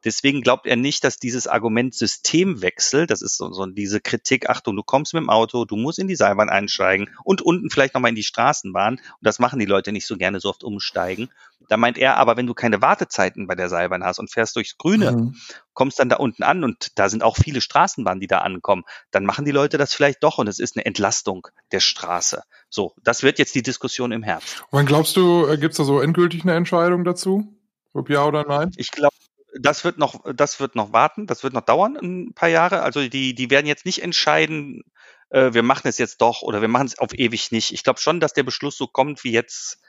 [0.04, 4.76] Deswegen glaubt er nicht, dass dieses Argument Systemwechsel, das ist so, so diese Kritik, Achtung,
[4.76, 8.10] du kommst mit dem Auto, du musst in die Seilbahn einsteigen und unten vielleicht nochmal
[8.10, 8.94] in die Straßenbahn.
[8.94, 11.30] Und das machen die Leute nicht so gerne so oft umsteigen.
[11.68, 14.76] Da meint er aber, wenn du keine Wartezeiten bei der Seilbahn hast und fährst durchs
[14.76, 15.36] Grüne, mhm.
[15.72, 19.24] kommst dann da unten an und da sind auch viele Straßenbahnen, die da ankommen, dann
[19.24, 22.42] machen die Leute das vielleicht doch und es ist eine Entlastung der Straße.
[22.68, 24.64] So, das wird jetzt die Diskussion im Herbst.
[24.70, 27.46] Wann glaubst du, äh, gibt es da so endgültig eine Entscheidung dazu?
[27.92, 28.72] Ob ja oder nein?
[28.76, 29.14] Ich glaube,
[29.60, 32.82] das wird noch, das wird noch warten, das wird noch dauern, ein paar Jahre.
[32.82, 34.82] Also die, die werden jetzt nicht entscheiden,
[35.30, 37.72] äh, wir machen es jetzt doch oder wir machen es auf ewig nicht.
[37.72, 39.80] Ich glaube schon, dass der Beschluss so kommt wie jetzt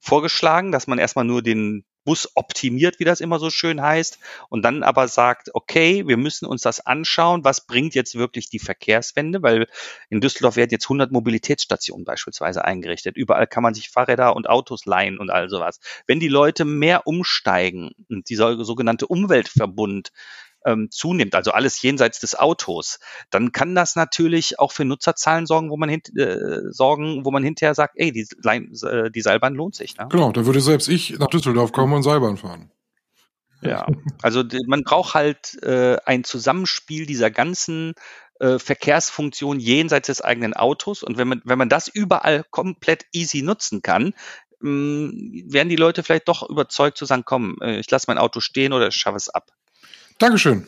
[0.00, 4.62] vorgeschlagen, dass man erstmal nur den Bus optimiert, wie das immer so schön heißt, und
[4.62, 9.42] dann aber sagt, okay, wir müssen uns das anschauen, was bringt jetzt wirklich die Verkehrswende,
[9.42, 9.66] weil
[10.10, 13.16] in Düsseldorf werden jetzt 100 Mobilitätsstationen beispielsweise eingerichtet.
[13.16, 15.80] Überall kann man sich Fahrräder und Autos leihen und all sowas.
[16.06, 20.12] Wenn die Leute mehr umsteigen und dieser sogenannte Umweltverbund
[20.64, 22.98] ähm, zunimmt, also alles jenseits des Autos,
[23.30, 27.42] dann kann das natürlich auch für Nutzerzahlen sorgen, wo man hint, äh, sorgen, wo man
[27.42, 29.96] hinterher sagt, ey, die, äh, die Seilbahn lohnt sich.
[29.96, 30.08] Ne?
[30.10, 32.70] Genau, da würde selbst ich nach Düsseldorf kommen und Seilbahn fahren.
[33.62, 33.86] Ja,
[34.20, 37.94] also man braucht halt äh, ein Zusammenspiel dieser ganzen
[38.40, 41.02] äh, Verkehrsfunktionen jenseits des eigenen Autos.
[41.02, 44.12] Und wenn man, wenn man das überall komplett easy nutzen kann,
[44.60, 48.18] mh, mm, werden die Leute vielleicht doch überzeugt zu sagen, komm, äh, ich lasse mein
[48.18, 49.50] Auto stehen oder ich schaffe es ab.
[50.18, 50.66] Dankeschön.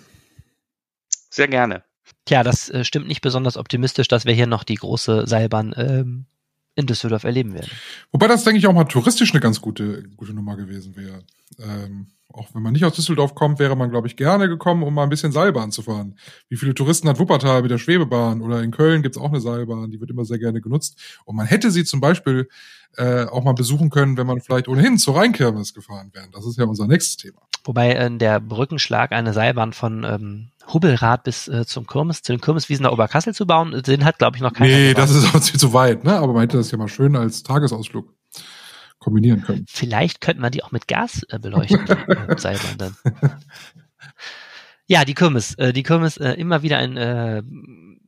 [1.30, 1.84] Sehr gerne.
[2.24, 6.26] Tja, das äh, stimmt nicht besonders optimistisch, dass wir hier noch die große Seilbahn ähm,
[6.74, 7.70] in Düsseldorf erleben werden.
[8.12, 11.24] Wobei das, denke ich, auch mal touristisch eine ganz gute, gute Nummer gewesen wäre.
[11.58, 14.92] Ähm, auch wenn man nicht aus Düsseldorf kommt, wäre man, glaube ich, gerne gekommen, um
[14.92, 16.18] mal ein bisschen Seilbahn zu fahren.
[16.48, 19.90] Wie viele Touristen hat Wuppertal mit der Schwebebahn oder in Köln gibt's auch eine Seilbahn,
[19.90, 20.98] die wird immer sehr gerne genutzt.
[21.24, 22.48] Und man hätte sie zum Beispiel
[22.96, 26.28] äh, auch mal besuchen können, wenn man vielleicht ohnehin zur Rheinkirmes gefahren wäre.
[26.32, 27.45] Das ist ja unser nächstes Thema.
[27.66, 32.40] Wobei äh, der Brückenschlag, eine Seilbahn von ähm, Hubbelrad bis äh, zum Kirmes, zu den
[32.40, 34.70] Kirmeswiesen der Oberkassel zu bauen, den hat, glaube ich, noch keiner.
[34.70, 35.02] Nee, gebaut.
[35.02, 36.16] das ist auch zu weit, ne?
[36.16, 38.12] Aber man hätte das ja mal schön als Tagesausflug
[38.98, 39.66] kombinieren können.
[39.68, 42.96] Vielleicht könnten wir die auch mit Gas äh, beleuchten, die äh, Seilbahn dann.
[44.86, 45.54] Ja, die Kirmes.
[45.54, 47.42] Äh, die Kirmes, äh, immer wieder ein äh,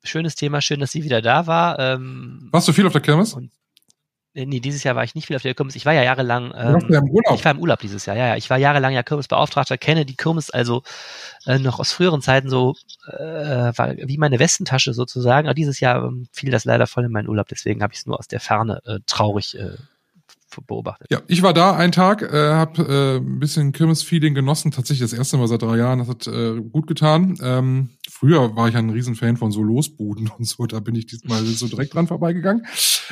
[0.04, 0.60] schönes Thema.
[0.60, 1.78] Schön, dass sie wieder da war.
[1.78, 3.34] Ähm, Warst du viel auf der Kirmes?
[3.34, 3.50] Und, äh,
[4.34, 5.76] nee, dieses Jahr war ich nicht viel auf der Kirmes.
[5.76, 6.52] Ich war ja jahrelang.
[6.56, 7.34] Ähm, ja im Urlaub.
[7.34, 8.36] Ich war im Urlaub dieses Jahr, ja, ja.
[8.36, 10.82] Ich war jahrelang ja Kirmesbeauftragter, kenne die Kirmes also
[11.46, 12.74] äh, noch aus früheren Zeiten so
[13.06, 15.48] äh, war wie meine Westentasche sozusagen.
[15.48, 18.06] Aber dieses Jahr ähm, fiel das leider voll in meinen Urlaub, deswegen habe ich es
[18.06, 19.76] nur aus der Ferne äh, traurig äh,
[20.66, 21.08] beobachtet.
[21.10, 25.16] Ja, ich war da einen Tag, äh, habe äh, ein bisschen Kirmes-Feeling genossen, tatsächlich das
[25.16, 27.38] erste Mal seit drei Jahren, das hat äh, gut getan.
[27.42, 31.44] Ähm, früher war ich ein Riesenfan von so Losbuden und so, da bin ich diesmal
[31.44, 32.66] so direkt dran vorbeigegangen.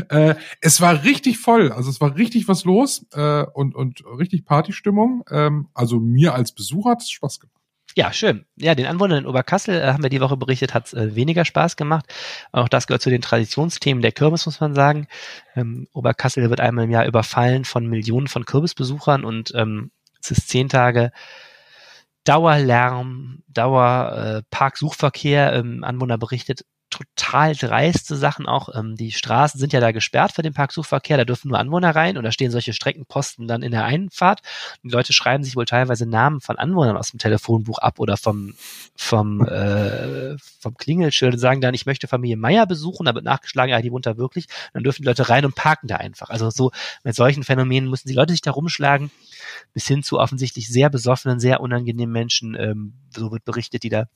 [0.09, 4.45] Äh, es war richtig voll, also es war richtig was los äh, und, und richtig
[4.45, 5.25] Partystimmung.
[5.31, 7.57] Ähm, also mir als Besucher hat es Spaß gemacht.
[7.95, 8.45] Ja, schön.
[8.57, 11.77] Ja, den Anwohnern in Oberkassel äh, haben wir die Woche berichtet, hat äh, weniger Spaß
[11.77, 12.05] gemacht.
[12.53, 15.07] Auch das gehört zu den Traditionsthemen der Kürbis, muss man sagen.
[15.55, 20.49] Ähm, Oberkassel wird einmal im Jahr überfallen von Millionen von Kürbisbesuchern und ähm, es ist
[20.49, 21.11] zehn Tage
[22.27, 24.53] Dauerlärm, Dauer äh.
[25.55, 26.65] Ähm, Anwohner berichtet,
[26.97, 28.75] total dreiste Sachen auch.
[28.75, 32.17] Ähm, die Straßen sind ja da gesperrt für den Parksuchverkehr, da dürfen nur Anwohner rein
[32.17, 34.41] und da stehen solche Streckenposten dann in der Einfahrt.
[34.83, 38.55] die Leute schreiben sich wohl teilweise Namen von Anwohnern aus dem Telefonbuch ab oder vom,
[38.95, 43.71] vom, äh, vom Klingelschild und sagen dann, ich möchte Familie Meier besuchen, da wird nachgeschlagen,
[43.71, 44.47] ja, die wohnt da wirklich.
[44.73, 46.31] dann dürfen die Leute rein und parken da einfach.
[46.31, 46.71] Also so
[47.05, 49.11] mit solchen Phänomenen müssen die Leute sich da rumschlagen,
[49.75, 54.07] bis hin zu offensichtlich sehr besoffenen, sehr unangenehmen Menschen, ähm, so wird berichtet, die da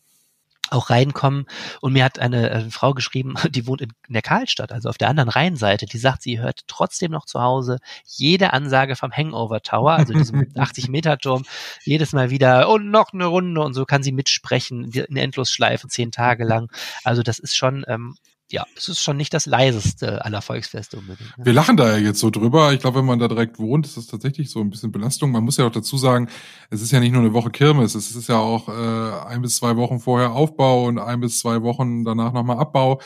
[0.73, 1.47] auch reinkommen.
[1.81, 4.99] Und mir hat eine äh, Frau geschrieben, die wohnt in, in der Karlstadt, also auf
[4.99, 9.63] der anderen Rheinseite, die sagt, sie hört trotzdem noch zu Hause jede Ansage vom Hangover
[9.63, 11.45] Tower, also diesem 80-Meter-Turm,
[11.85, 16.13] jedes Mal wieder und noch eine Runde und so kann sie mitsprechen in Endlosschleife zehn
[16.13, 16.71] Tage lang.
[17.05, 18.17] Also das ist schon ähm,
[18.53, 21.37] ja, es ist schon nicht das leiseste aller Volksfeste unbedingt.
[21.39, 21.45] Ne?
[21.45, 22.73] Wir lachen da ja jetzt so drüber.
[22.73, 25.31] Ich glaube, wenn man da direkt wohnt, ist das tatsächlich so ein bisschen Belastung.
[25.31, 26.29] Man muss ja auch dazu sagen,
[26.71, 29.57] es ist ja nicht nur eine Woche Kirmes, es ist ja auch äh, ein bis
[29.57, 33.01] zwei Wochen vorher Aufbau und ein bis zwei Wochen danach nochmal Abbau.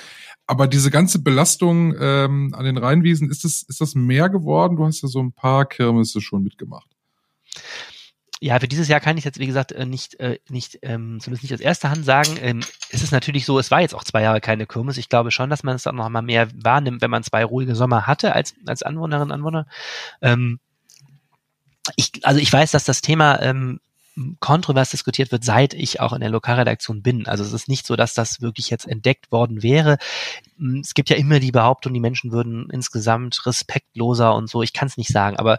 [0.46, 4.76] Aber diese ganze Belastung ähm, an den Rheinwiesen, ist das, ist das mehr geworden?
[4.76, 6.93] Du hast ja so ein paar Kirmesse schon mitgemacht
[8.44, 11.44] ja, für dieses Jahr kann ich jetzt, wie gesagt, äh, nicht, äh, nicht ähm, zumindest
[11.44, 12.36] nicht aus erster Hand sagen.
[12.42, 14.98] Ähm, es ist natürlich so, es war jetzt auch zwei Jahre keine Kirmes.
[14.98, 17.74] Ich glaube schon, dass man es dann noch mal mehr wahrnimmt, wenn man zwei ruhige
[17.74, 19.66] Sommer hatte als, als Anwohnerin, Anwohner.
[20.20, 20.60] Ähm,
[21.96, 23.40] ich, also ich weiß, dass das Thema
[24.40, 27.26] kontrovers diskutiert wird, seit ich auch in der Lokalredaktion bin.
[27.26, 29.98] Also es ist nicht so, dass das wirklich jetzt entdeckt worden wäre.
[30.80, 34.62] Es gibt ja immer die Behauptung, die Menschen würden insgesamt respektloser und so.
[34.62, 35.58] Ich kann es nicht sagen, aber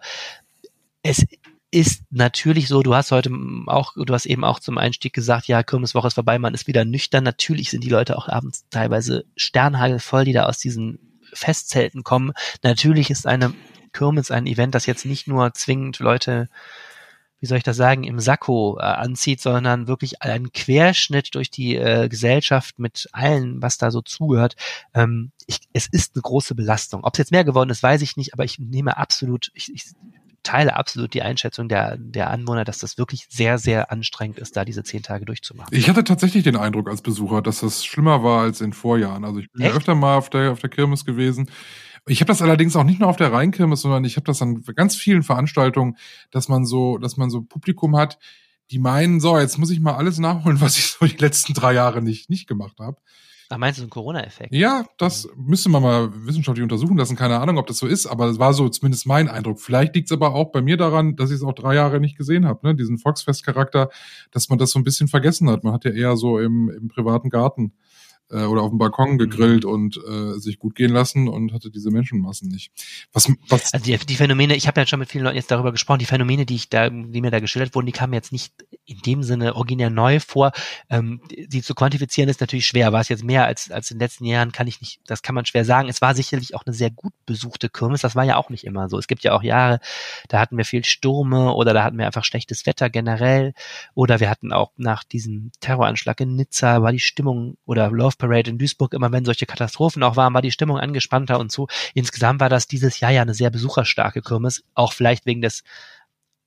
[1.02, 1.26] es
[1.76, 3.30] ist natürlich so, du hast heute
[3.68, 6.86] auch, du hast eben auch zum Einstieg gesagt, ja, Kirmeswoche ist vorbei, man ist wieder
[6.86, 7.26] nüchtern.
[7.26, 12.32] Natürlich sind die Leute auch abends teilweise sternhagelvoll, die da aus diesen Festzelten kommen.
[12.64, 13.54] Natürlich ist eine
[13.92, 16.48] Kirmes ein Event, das jetzt nicht nur zwingend Leute,
[17.42, 21.76] wie soll ich das sagen, im Sakko äh, anzieht, sondern wirklich einen Querschnitt durch die
[21.76, 24.56] äh, Gesellschaft mit allen, was da so zugehört.
[24.94, 27.04] Ähm, ich, es ist eine große Belastung.
[27.04, 29.84] Ob es jetzt mehr geworden ist, weiß ich nicht, aber ich nehme absolut, ich, ich
[30.46, 34.64] teile absolut die Einschätzung der, der Anwohner, dass das wirklich sehr, sehr anstrengend ist, da
[34.64, 35.76] diese zehn Tage durchzumachen.
[35.76, 39.26] Ich hatte tatsächlich den Eindruck als Besucher, dass das schlimmer war als in Vorjahren.
[39.26, 41.50] Also ich bin ja öfter mal auf der, auf der Kirmes gewesen.
[42.08, 44.62] Ich habe das allerdings auch nicht nur auf der Rheinkirmes, sondern ich habe das an
[44.76, 45.98] ganz vielen Veranstaltungen,
[46.30, 48.20] dass man so, dass man so Publikum hat,
[48.72, 51.74] die meinen, so, jetzt muss ich mal alles nachholen, was ich so die letzten drei
[51.74, 52.98] Jahre nicht, nicht gemacht habe.
[53.50, 54.54] Ach, meinst du so ein Corona-Effekt?
[54.54, 57.16] Ja, das müsste man mal wissenschaftlich untersuchen lassen.
[57.16, 59.60] Keine Ahnung, ob das so ist, aber es war so zumindest mein Eindruck.
[59.60, 62.18] Vielleicht liegt es aber auch bei mir daran, dass ich es auch drei Jahre nicht
[62.18, 62.76] gesehen habe, ne?
[62.76, 63.90] diesen Volksfest-Charakter,
[64.32, 65.64] dass man das so ein bisschen vergessen hat.
[65.64, 67.74] Man hat ja eher so im, im privaten Garten
[68.32, 69.18] äh, oder auf dem Balkon mhm.
[69.18, 72.72] gegrillt und äh, sich gut gehen lassen und hatte diese Menschenmassen nicht.
[73.14, 75.72] Was, was also die, die Phänomene, ich habe ja schon mit vielen Leuten jetzt darüber
[75.72, 78.54] gesprochen, die Phänomene, die ich da, die mir da geschildert wurden, die kamen jetzt nicht
[78.86, 80.52] in dem Sinne originär neu vor.
[80.90, 82.94] Ähm, die zu quantifizieren ist natürlich schwer.
[82.94, 85.36] War es jetzt mehr als, als in den letzten Jahren, kann ich nicht, das kann
[85.36, 85.90] man schwer sagen.
[85.90, 88.02] Es war sicherlich auch eine sehr gut besuchte Kirmes.
[88.02, 88.98] Das war ja auch nicht immer so.
[88.98, 89.80] Es gibt ja auch Jahre,
[90.30, 93.54] da hatten wir viel Stürme oder da hatten wir einfach schlechtes Wetter generell.
[93.94, 98.50] Oder wir hatten auch nach diesem Terroranschlag in Nizza war die Stimmung oder Love Parade
[98.50, 101.68] in Duisburg, immer wenn solche Katastrophen auch waren, war die Stimmung angespannter und so.
[101.94, 105.64] Insgesamt war das dieses Jahr ja eine sehr besucherstarke Kirmes, auch vielleicht wegen des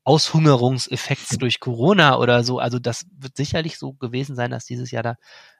[0.08, 2.58] Aushungerungseffekts durch Corona oder so.
[2.58, 5.16] Also das wird sicherlich so gewesen sein, dass dieses Jahr da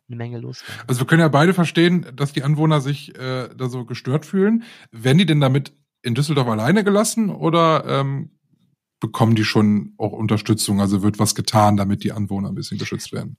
[0.08, 0.88] eine Menge los war.
[0.88, 4.64] Also wir können ja beide verstehen, dass die Anwohner sich äh, da so gestört fühlen.
[4.90, 8.30] Werden die denn damit in Düsseldorf alleine gelassen oder ähm,
[9.00, 10.80] bekommen die schon auch Unterstützung?
[10.80, 13.36] Also wird was getan, damit die Anwohner ein bisschen geschützt werden?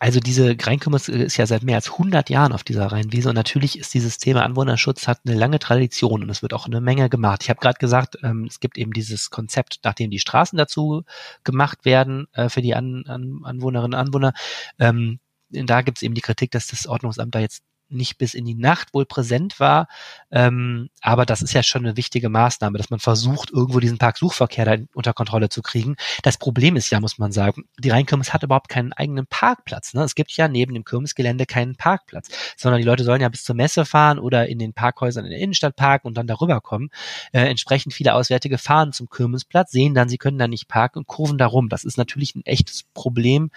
[0.00, 3.78] Also diese Rheinkümmers ist ja seit mehr als 100 Jahren auf dieser Rheinwiese und natürlich
[3.78, 7.42] ist dieses Thema Anwohnerschutz hat eine lange Tradition und es wird auch eine Menge gemacht.
[7.42, 11.02] Ich habe gerade gesagt, ähm, es gibt eben dieses Konzept, nachdem die Straßen dazu
[11.42, 14.34] gemacht werden äh, für die An An Anwohnerinnen und Anwohner.
[14.78, 15.18] Ähm,
[15.50, 18.54] da gibt es eben die Kritik, dass das Ordnungsamt da jetzt nicht bis in die
[18.54, 19.88] Nacht wohl präsent war.
[20.30, 24.64] Ähm, aber das ist ja schon eine wichtige Maßnahme, dass man versucht, irgendwo diesen Parksuchverkehr
[24.64, 25.96] da unter Kontrolle zu kriegen.
[26.22, 29.94] Das Problem ist ja, muss man sagen, die Rheinkirmes hat überhaupt keinen eigenen Parkplatz.
[29.94, 30.02] Ne?
[30.02, 33.54] Es gibt ja neben dem Kirmesgelände keinen Parkplatz, sondern die Leute sollen ja bis zur
[33.54, 36.90] Messe fahren oder in den Parkhäusern in der Innenstadt parken und dann darüber kommen.
[37.32, 41.06] Äh, entsprechend viele Auswärtige fahren zum Kirmesplatz, sehen dann, sie können da nicht parken und
[41.06, 41.68] kurven darum.
[41.68, 43.50] Das ist natürlich ein echtes Problem,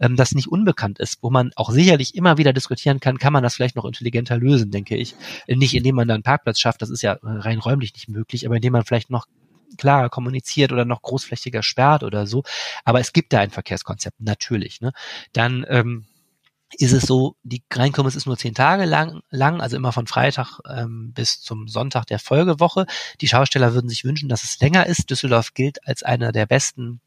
[0.00, 3.42] ähm, das nicht unbekannt ist, wo man auch sicherlich immer wieder diskutieren kann, kann man
[3.42, 5.14] das vielleicht noch intelligenter lösen, denke ich.
[5.46, 8.56] Nicht indem man da einen Parkplatz schafft, das ist ja rein räumlich nicht möglich, aber
[8.56, 9.26] indem man vielleicht noch
[9.78, 12.42] klarer kommuniziert oder noch großflächiger sperrt oder so.
[12.84, 14.80] Aber es gibt da ein Verkehrskonzept, natürlich.
[14.80, 14.92] Ne?
[15.32, 16.06] Dann ähm,
[16.78, 20.60] ist es so, die Rheinkirmes ist nur zehn Tage lang, lang also immer von Freitag
[20.68, 22.86] ähm, bis zum Sonntag der Folgewoche.
[23.20, 25.10] Die Schausteller würden sich wünschen, dass es länger ist.
[25.10, 27.00] Düsseldorf gilt als einer der besten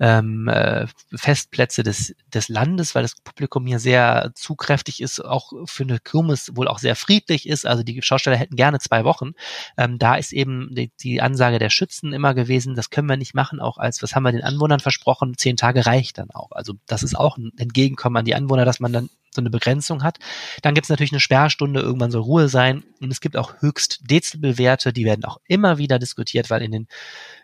[0.00, 5.82] ähm, äh, Festplätze des, des Landes, weil das Publikum hier sehr zugkräftig ist, auch für
[5.82, 7.66] eine Kirmes wohl auch sehr friedlich ist.
[7.66, 9.32] Also die Schausteller hätten gerne zwei Wochen.
[9.76, 13.34] Ähm, da ist eben die, die Ansage der Schützen immer gewesen, das können wir nicht
[13.34, 16.52] machen, auch als, was haben wir den Anwohnern versprochen, zehn Tage reicht dann auch.
[16.52, 20.02] Also das ist auch ein Entgegenkommen an die Anwohner, dass man dann so eine Begrenzung
[20.02, 20.18] hat.
[20.62, 22.82] Dann gibt es natürlich eine Sperrstunde, irgendwann soll Ruhe sein.
[23.00, 26.88] Und es gibt auch höchst Dezibelwerte, die werden auch immer wieder diskutiert, weil in den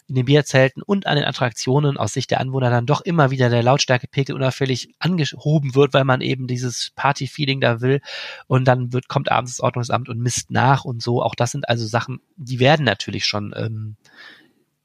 [0.08, 3.50] in den Bierzelten und an den Attraktionen aus Sicht der Anwohner dann doch immer wieder
[3.50, 8.00] der Lautstärkepegel unauffällig angehoben wird, weil man eben dieses Party-Feeling da will.
[8.46, 11.22] Und dann wird, kommt abends das Ordnungsamt und misst nach und so.
[11.22, 13.96] Auch das sind also Sachen, die werden natürlich schon, ähm,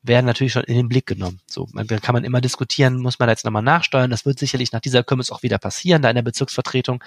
[0.02, 1.40] werden natürlich schon in den Blick genommen.
[1.46, 4.10] So, man, kann man immer diskutieren, muss man da jetzt nochmal nachsteuern.
[4.10, 7.04] Das wird sicherlich nach dieser Kirmes auch wieder passieren, da in der Bezirksvertretung.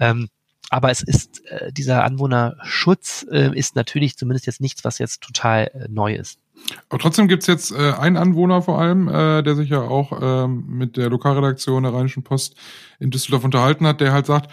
[0.00, 0.28] Ähm,
[0.70, 5.70] aber es ist, äh, dieser Anwohnerschutz äh, ist natürlich zumindest jetzt nichts, was jetzt total
[5.74, 6.40] äh, neu ist.
[6.88, 10.64] Aber trotzdem gibt's jetzt äh, einen Anwohner vor allem, äh, der sich ja auch ähm,
[10.66, 12.56] mit der Lokalredaktion der Rheinischen Post
[12.98, 14.50] in Düsseldorf unterhalten hat, der halt sagt,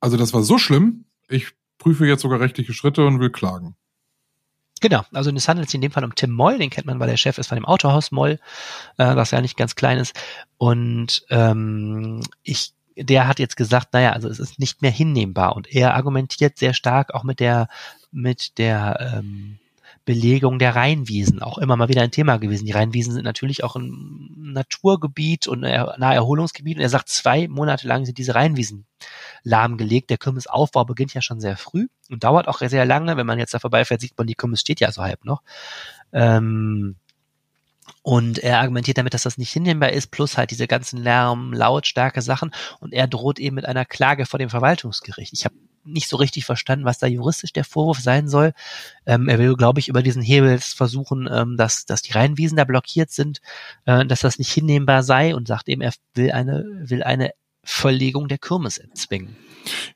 [0.00, 3.76] also das war so schlimm, ich prüfe jetzt sogar rechtliche Schritte und will klagen.
[4.80, 7.08] Genau, also es handelt sich in dem Fall um Tim Moll, den kennt man, weil
[7.08, 8.38] der Chef ist von dem Autohaus Moll,
[8.98, 10.14] äh, was ja nicht ganz klein ist.
[10.58, 15.72] Und ähm, ich der hat jetzt gesagt, naja, also es ist nicht mehr hinnehmbar und
[15.72, 17.68] er argumentiert sehr stark auch mit der
[18.12, 19.58] mit der ähm,
[20.04, 22.66] Belegung der Rheinwiesen auch immer mal wieder ein Thema gewesen.
[22.66, 26.76] Die Rheinwiesen sind natürlich auch ein Naturgebiet und ein Naherholungsgebiet.
[26.76, 28.84] Und er sagt, zwei Monate lang sind diese Rheinwiesen
[29.44, 30.10] lahmgelegt.
[30.10, 33.16] Der Kümmesaufbau beginnt ja schon sehr früh und dauert auch sehr lange.
[33.16, 35.42] Wenn man jetzt da vorbeifährt, sieht man, die Kümmes steht ja so halb noch.
[36.12, 36.96] Ähm,
[38.02, 42.22] und er argumentiert damit, dass das nicht hinnehmbar ist, plus halt diese ganzen Lärm, Lautstärke
[42.22, 42.50] Sachen.
[42.80, 45.32] Und er droht eben mit einer Klage vor dem Verwaltungsgericht.
[45.32, 48.52] Ich habe nicht so richtig verstanden, was da juristisch der Vorwurf sein soll.
[49.06, 52.64] Ähm, er will, glaube ich, über diesen Hebel versuchen, ähm, dass, dass die Rheinwiesen da
[52.64, 53.40] blockiert sind,
[53.84, 58.28] äh, dass das nicht hinnehmbar sei und sagt eben, er will eine, will eine Verlegung
[58.28, 59.36] der Kirmes erzwingen.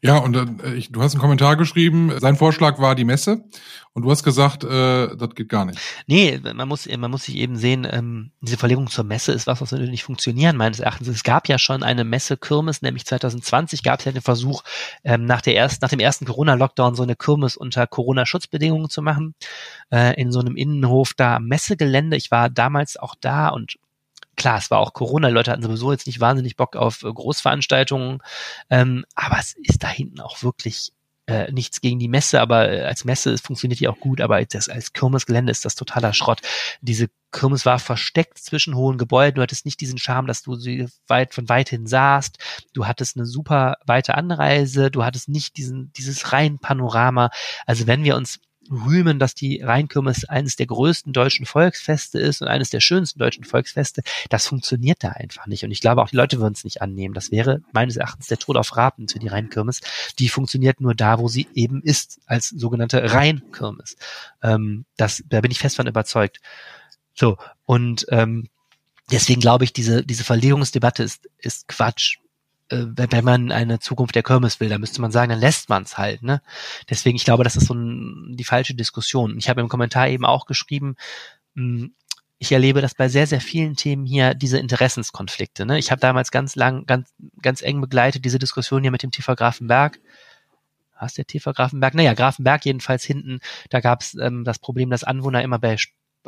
[0.03, 3.45] Ja, und äh, ich, du hast einen Kommentar geschrieben, sein Vorschlag war die Messe
[3.93, 5.79] und du hast gesagt, äh, das geht gar nicht.
[6.07, 9.61] Nee, man muss, man muss sich eben sehen, ähm, diese Verlegung zur Messe ist was,
[9.61, 11.09] was würde nicht funktionieren, meines Erachtens.
[11.09, 14.63] Es gab ja schon eine Messe-Kirmes, nämlich 2020 gab es ja den Versuch,
[15.05, 19.35] ähm, nach, der ersten, nach dem ersten Corona-Lockdown so eine Kirmes unter Corona-Schutzbedingungen zu machen,
[19.91, 22.17] äh, in so einem Innenhof da Messegelände.
[22.17, 23.79] Ich war damals auch da und
[24.39, 28.23] klar, es war auch Corona, Leute hatten sowieso jetzt nicht wahnsinnig Bock auf äh, Großveranstaltungen,
[28.71, 30.93] ähm, aber es ist da hinten auch wirklich
[31.27, 34.69] äh, nichts gegen die Messe, aber äh, als Messe funktioniert die auch gut, aber als,
[34.71, 36.41] als Kirmesgelände ist das totaler Schrott.
[36.81, 40.87] Diese Kirmes war versteckt zwischen hohen Gebäuden, du hattest nicht diesen Charme, dass du sie
[41.07, 42.39] weit von weit hin sahst,
[42.73, 47.29] du hattest eine super weite Anreise, du hattest nicht diesen, dieses rein Panorama.
[47.67, 52.49] Also wenn wir uns rühmen, dass die Rheinkirmes eines der größten deutschen Volksfeste ist und
[52.49, 54.03] eines der schönsten deutschen Volksfeste.
[54.29, 55.65] Das funktioniert da einfach nicht.
[55.65, 57.15] Und ich glaube, auch die Leute würden es nicht annehmen.
[57.15, 59.81] Das wäre meines Erachtens der Tod auf Raten für die Rheinkirmes.
[60.19, 63.97] Die funktioniert nur da, wo sie eben ist, als sogenannte Rheinkirmes.
[64.43, 66.41] Ähm, das, da bin ich fest von überzeugt.
[67.15, 68.49] So, und ähm,
[69.11, 72.19] deswegen glaube ich, diese, diese Verlegungsdebatte ist, ist Quatsch
[72.71, 75.97] wenn man eine Zukunft der Kirmes will, dann müsste man sagen, dann lässt man es
[75.97, 76.23] halt.
[76.23, 76.43] Ne?
[76.91, 79.39] Deswegen, ich glaube, das ist so ein, die falsche Diskussion.
[79.39, 80.97] Ich habe im Kommentar eben auch geschrieben,
[81.55, 81.95] hm,
[82.39, 85.67] ich erlebe das bei sehr, sehr vielen Themen hier, diese Interessenskonflikte.
[85.67, 85.79] Ne?
[85.79, 87.13] Ich habe damals ganz lang, ganz,
[87.43, 89.99] ganz eng begleitet, diese Diskussion hier mit dem TV Grafenberg.
[91.01, 91.95] Was der TV Grafenberg?
[91.95, 93.41] Naja, Grafenberg jedenfalls hinten,
[93.71, 95.77] da gab es ähm, das Problem, dass Anwohner immer bei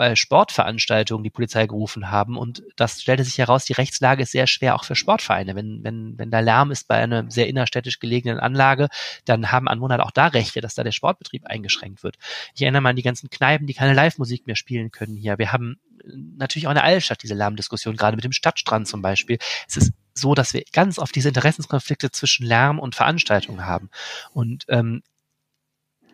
[0.01, 2.39] bei Sportveranstaltungen die Polizei gerufen haben.
[2.39, 5.55] Und das stellte sich heraus, die Rechtslage ist sehr schwer auch für Sportvereine.
[5.55, 8.89] Wenn, wenn, wenn da Lärm ist bei einer sehr innerstädtisch gelegenen Anlage,
[9.27, 12.17] dann haben Anwohner auch da Rechte, dass da der Sportbetrieb eingeschränkt wird.
[12.55, 15.37] Ich erinnere mal an die ganzen Kneipen, die keine Live-Musik mehr spielen können hier.
[15.37, 15.77] Wir haben
[16.07, 19.37] natürlich auch in der Altstadt diese Lärmdiskussion, gerade mit dem Stadtstrand zum Beispiel.
[19.69, 23.91] Es ist so, dass wir ganz oft diese Interessenskonflikte zwischen Lärm und Veranstaltungen haben.
[24.33, 25.03] Und ähm,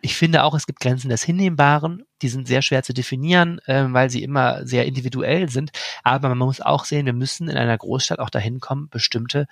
[0.01, 2.03] ich finde auch, es gibt Grenzen des Hinnehmbaren.
[2.21, 5.71] Die sind sehr schwer zu definieren, äh, weil sie immer sehr individuell sind.
[6.03, 9.47] Aber man muss auch sehen, wir müssen in einer Großstadt auch dahin kommen, bestimmte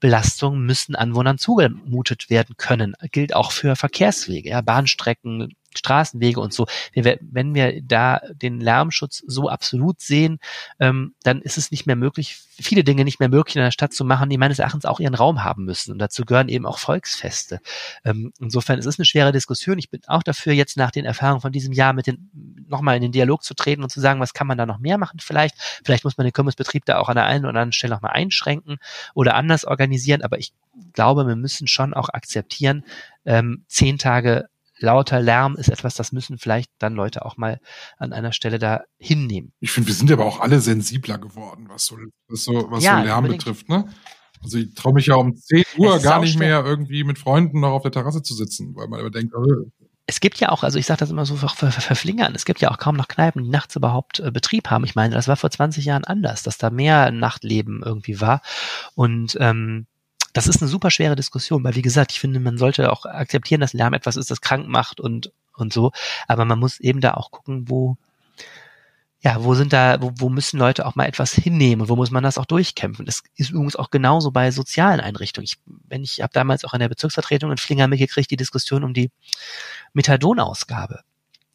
[0.00, 2.94] Belastungen müssen Anwohnern zugemutet werden können.
[3.12, 6.66] Gilt auch für Verkehrswege, ja, Bahnstrecken, Straßenwege und so.
[6.94, 10.38] wenn wir da den Lärmschutz so absolut sehen,
[10.80, 13.92] ähm, dann ist es nicht mehr möglich, viele Dinge nicht mehr möglich in einer Stadt
[13.92, 15.92] zu machen, die meines Erachtens auch ihren Raum haben müssen.
[15.92, 17.60] Und dazu gehören eben auch Volksfeste.
[18.04, 19.78] Ähm, insofern es ist es eine schwere Diskussion.
[19.78, 22.30] Ich bin auch dafür, jetzt nach den Erfahrungen von diesem Jahr mit den
[22.68, 24.98] nochmal in den Dialog zu treten und zu sagen, was kann man da noch mehr
[24.98, 25.54] machen vielleicht.
[25.84, 28.78] Vielleicht muss man den Kirmesbetrieb da auch an der einen oder anderen Stelle nochmal einschränken
[29.14, 30.22] oder anders organisieren.
[30.22, 30.52] Aber ich
[30.92, 32.84] glaube, wir müssen schon auch akzeptieren,
[33.24, 34.48] ähm, zehn Tage
[34.78, 37.60] lauter Lärm ist etwas, das müssen vielleicht dann Leute auch mal
[37.98, 39.52] an einer Stelle da hinnehmen.
[39.60, 41.96] Ich finde, wir sind aber auch alle sensibler geworden, was so,
[42.28, 43.44] was so, was ja, so Lärm unbedingt.
[43.44, 43.88] betrifft, ne?
[44.42, 47.70] Also ich traue mich ja um 10 Uhr gar nicht mehr irgendwie mit Freunden noch
[47.70, 49.70] auf der Terrasse zu sitzen, weil man immer denkt, äh,
[50.06, 52.60] es gibt ja auch, also ich sage das immer so ver ver verflingern, es gibt
[52.60, 54.84] ja auch kaum noch Kneipen, die nachts überhaupt äh, Betrieb haben.
[54.84, 58.40] Ich meine, das war vor 20 Jahren anders, dass da mehr Nachtleben irgendwie war.
[58.94, 59.86] Und ähm,
[60.36, 63.62] das ist eine super schwere Diskussion, weil wie gesagt, ich finde, man sollte auch akzeptieren,
[63.62, 65.92] dass Lärm etwas ist, das krank macht und, und so.
[66.28, 67.96] Aber man muss eben da auch gucken, wo,
[69.20, 72.22] ja, wo sind da, wo, wo müssen Leute auch mal etwas hinnehmen, wo muss man
[72.22, 73.06] das auch durchkämpfen?
[73.06, 75.44] Das ist übrigens auch genauso bei sozialen Einrichtungen.
[75.44, 75.56] Ich,
[75.88, 79.10] wenn ich habe damals auch in der Bezirksvertretung in Flinger mitgekriegt, die Diskussion um die
[79.94, 81.00] Methadonausgabe.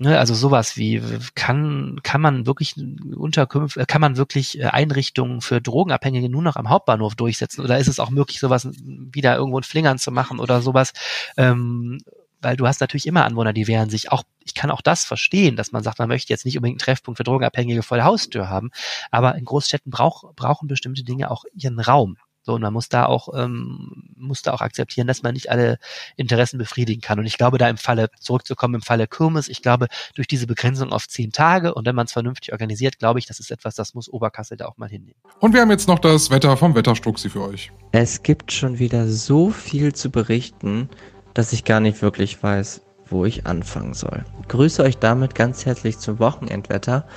[0.04, 1.00] Ne, also sowas wie
[1.36, 2.74] kann kann man wirklich
[3.16, 7.88] Unterkünfte, kann man wirklich äh, Einrichtungen für Drogenabhängige nur noch am Hauptbahnhof durchsetzen oder ist
[7.88, 10.94] es auch möglich, sowas wieder irgendwo in Flingern zu machen oder sowas?
[11.38, 12.00] Ähm,
[12.42, 14.12] weil du hast natürlich immer Anwohner, die wehren sich.
[14.12, 16.86] Auch ich kann auch das verstehen, dass man sagt, man möchte jetzt nicht unbedingt einen
[16.86, 18.72] Treffpunkt für Drogenabhängige vor der Haustür haben,
[19.12, 22.18] aber in Großstädten brauch, brauchen bestimmte Dinge auch ihren Raum.
[22.44, 25.78] So, und man muss da auch, ähm, muss da auch akzeptieren, dass man nicht alle
[26.16, 27.20] Interessen befriedigen kann.
[27.20, 30.92] Und ich glaube, da im Falle, zurückzukommen im Falle Kirmes, ich glaube, durch diese Begrenzung
[30.92, 33.94] auf zehn Tage und wenn man es vernünftig organisiert, glaube ich, das ist etwas, das
[33.94, 35.20] muss Oberkassel da auch mal hinnehmen.
[35.40, 37.72] Und wir haben jetzt noch das Wetter vom Wetterstruxi für euch.
[37.92, 40.90] Es gibt schon wieder so viel zu berichten,
[41.34, 44.26] dass ich gar nicht wirklich weiß, wo ich anfangen soll.
[44.42, 47.08] Ich grüße euch damit ganz herzlich zum Wochenendwetter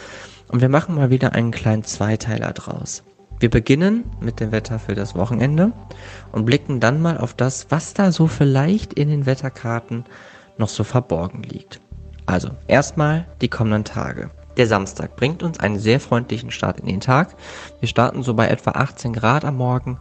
[0.49, 3.03] und wir machen mal wieder einen kleinen Zweiteiler draus.
[3.45, 5.73] Wir beginnen mit dem Wetter für das Wochenende
[6.33, 10.07] und blicken dann mal auf das, was da so vielleicht in den Wetterkarten
[10.57, 11.79] noch so verborgen liegt.
[12.25, 14.31] Also erstmal die kommenden Tage.
[14.57, 17.37] Der Samstag bringt uns einen sehr freundlichen Start in den Tag.
[17.81, 19.99] Wir starten so bei etwa 18 Grad am Morgen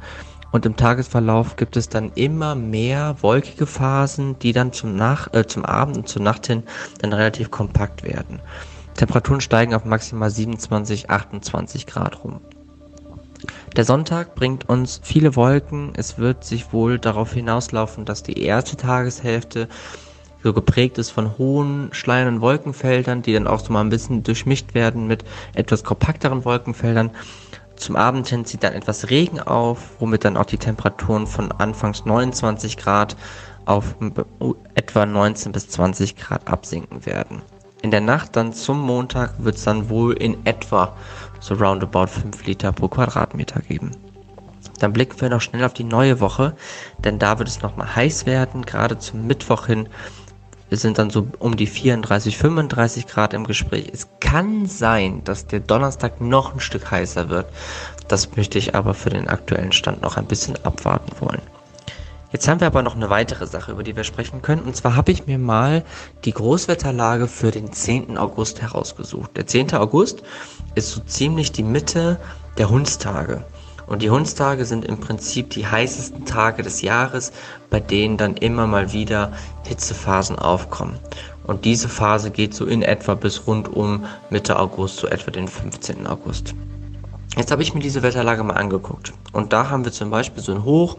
[0.54, 5.46] und im Tagesverlauf gibt es dann immer mehr wolkige Phasen, die dann zum, Nach äh,
[5.46, 6.64] zum Abend und zur Nacht hin
[7.00, 8.40] dann relativ kompakt werden.
[8.96, 12.40] Temperaturen steigen auf maximal 27, 28 Grad rum.
[13.76, 15.94] Der Sonntag bringt uns viele Wolken.
[15.96, 19.68] Es wird sich wohl darauf hinauslaufen, dass die erste Tageshälfte
[20.44, 24.76] so geprägt ist von hohen, schleiernden Wolkenfeldern, die dann auch so mal ein bisschen durchmischt
[24.76, 25.24] werden mit
[25.56, 27.10] etwas kompakteren Wolkenfeldern.
[27.76, 32.06] Zum Abend hin zieht dann etwas Regen auf, womit dann auch die Temperaturen von anfangs
[32.06, 33.16] 29 Grad
[33.66, 33.96] auf
[34.76, 37.42] etwa 19 bis 20 Grad absinken werden.
[37.82, 40.96] In der Nacht dann zum Montag wird es dann wohl in etwa
[41.44, 43.92] so roundabout 5 Liter pro Quadratmeter geben.
[44.80, 46.56] Dann blicken wir noch schnell auf die neue Woche,
[47.04, 49.90] denn da wird es nochmal heiß werden, gerade zum Mittwoch hin.
[50.72, 53.90] Sind dann so um die 34, 35 Grad im Gespräch.
[53.94, 57.46] Es kann sein, dass der Donnerstag noch ein Stück heißer wird.
[58.08, 61.42] Das möchte ich aber für den aktuellen Stand noch ein bisschen abwarten wollen.
[62.34, 64.64] Jetzt haben wir aber noch eine weitere Sache, über die wir sprechen können.
[64.64, 65.84] Und zwar habe ich mir mal
[66.26, 68.18] die Großwetterlage für den 10.
[68.18, 69.38] August herausgesucht.
[69.38, 69.76] Der 10.
[69.76, 70.24] August
[70.74, 72.20] ist so ziemlich die Mitte
[72.58, 73.46] der Hundstage.
[73.86, 77.34] Und die Hundstage sind im Prinzip die heißesten Tage des Jahres,
[77.70, 79.32] bei denen dann immer mal wieder
[79.68, 80.98] Hitzephasen aufkommen.
[81.44, 85.48] Und diese Phase geht so in etwa bis rund um Mitte August, so etwa den
[85.48, 86.08] 15.
[86.08, 86.56] August.
[87.36, 89.14] Jetzt habe ich mir diese Wetterlage mal angeguckt.
[89.32, 90.98] Und da haben wir zum Beispiel so ein Hoch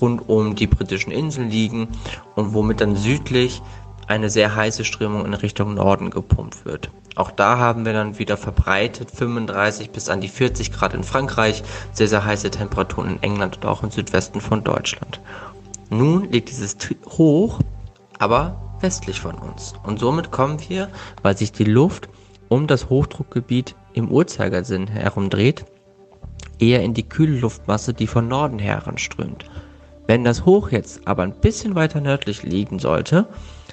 [0.00, 1.88] rund um die britischen Inseln liegen
[2.34, 3.62] und womit dann südlich
[4.06, 6.90] eine sehr heiße Strömung in Richtung Norden gepumpt wird.
[7.16, 11.62] Auch da haben wir dann wieder verbreitet 35 bis an die 40 Grad in Frankreich,
[11.92, 15.20] sehr, sehr heiße Temperaturen in England und auch im Südwesten von Deutschland.
[15.90, 17.60] Nun liegt dieses Hoch
[18.18, 19.74] aber westlich von uns.
[19.82, 20.88] Und somit kommen wir,
[21.22, 22.08] weil sich die Luft
[22.48, 25.64] um das Hochdruckgebiet im Uhrzeigersinn herumdreht,
[26.60, 29.46] eher in die kühle Luftmasse, die von Norden heranströmt.
[30.06, 33.26] Wenn das Hoch jetzt aber ein bisschen weiter nördlich liegen sollte,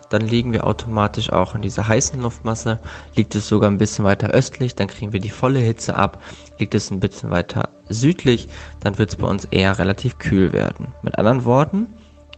[0.09, 2.80] dann liegen wir automatisch auch in dieser heißen Luftmasse.
[3.15, 6.21] Liegt es sogar ein bisschen weiter östlich, dann kriegen wir die volle Hitze ab.
[6.57, 8.47] Liegt es ein bisschen weiter südlich,
[8.80, 10.93] dann wird es bei uns eher relativ kühl werden.
[11.01, 11.88] Mit anderen Worten,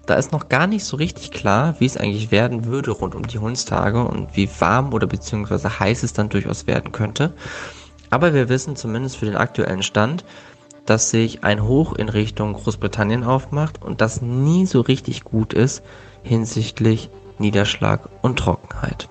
[0.05, 3.27] da ist noch gar nicht so richtig klar, wie es eigentlich werden würde rund um
[3.27, 7.33] die Hundstage und wie warm oder beziehungsweise heiß es dann durchaus werden könnte.
[8.09, 10.23] Aber wir wissen zumindest für den aktuellen Stand,
[10.85, 15.83] dass sich ein Hoch in Richtung Großbritannien aufmacht und das nie so richtig gut ist
[16.23, 19.09] hinsichtlich Niederschlag und Trockenheit.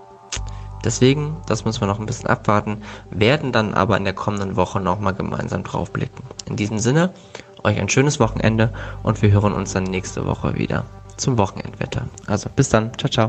[0.84, 4.80] Deswegen, das müssen wir noch ein bisschen abwarten, werden dann aber in der kommenden Woche
[4.80, 6.22] nochmal gemeinsam draufblicken.
[6.46, 7.14] In diesem Sinne,
[7.64, 10.84] euch ein schönes Wochenende und wir hören uns dann nächste Woche wieder
[11.16, 12.08] zum Wochenendwetter.
[12.26, 13.28] Also bis dann, ciao, ciao.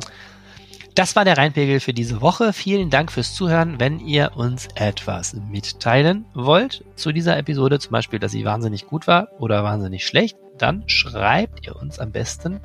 [0.95, 2.53] Das war der Rheinpegel für diese Woche.
[2.53, 3.81] Vielen Dank fürs Zuhören.
[3.81, 9.05] Wenn ihr uns etwas mitteilen wollt zu dieser Episode, zum Beispiel, dass sie wahnsinnig gut
[9.05, 12.61] war oder wahnsinnig schlecht, dann schreibt ihr uns am besten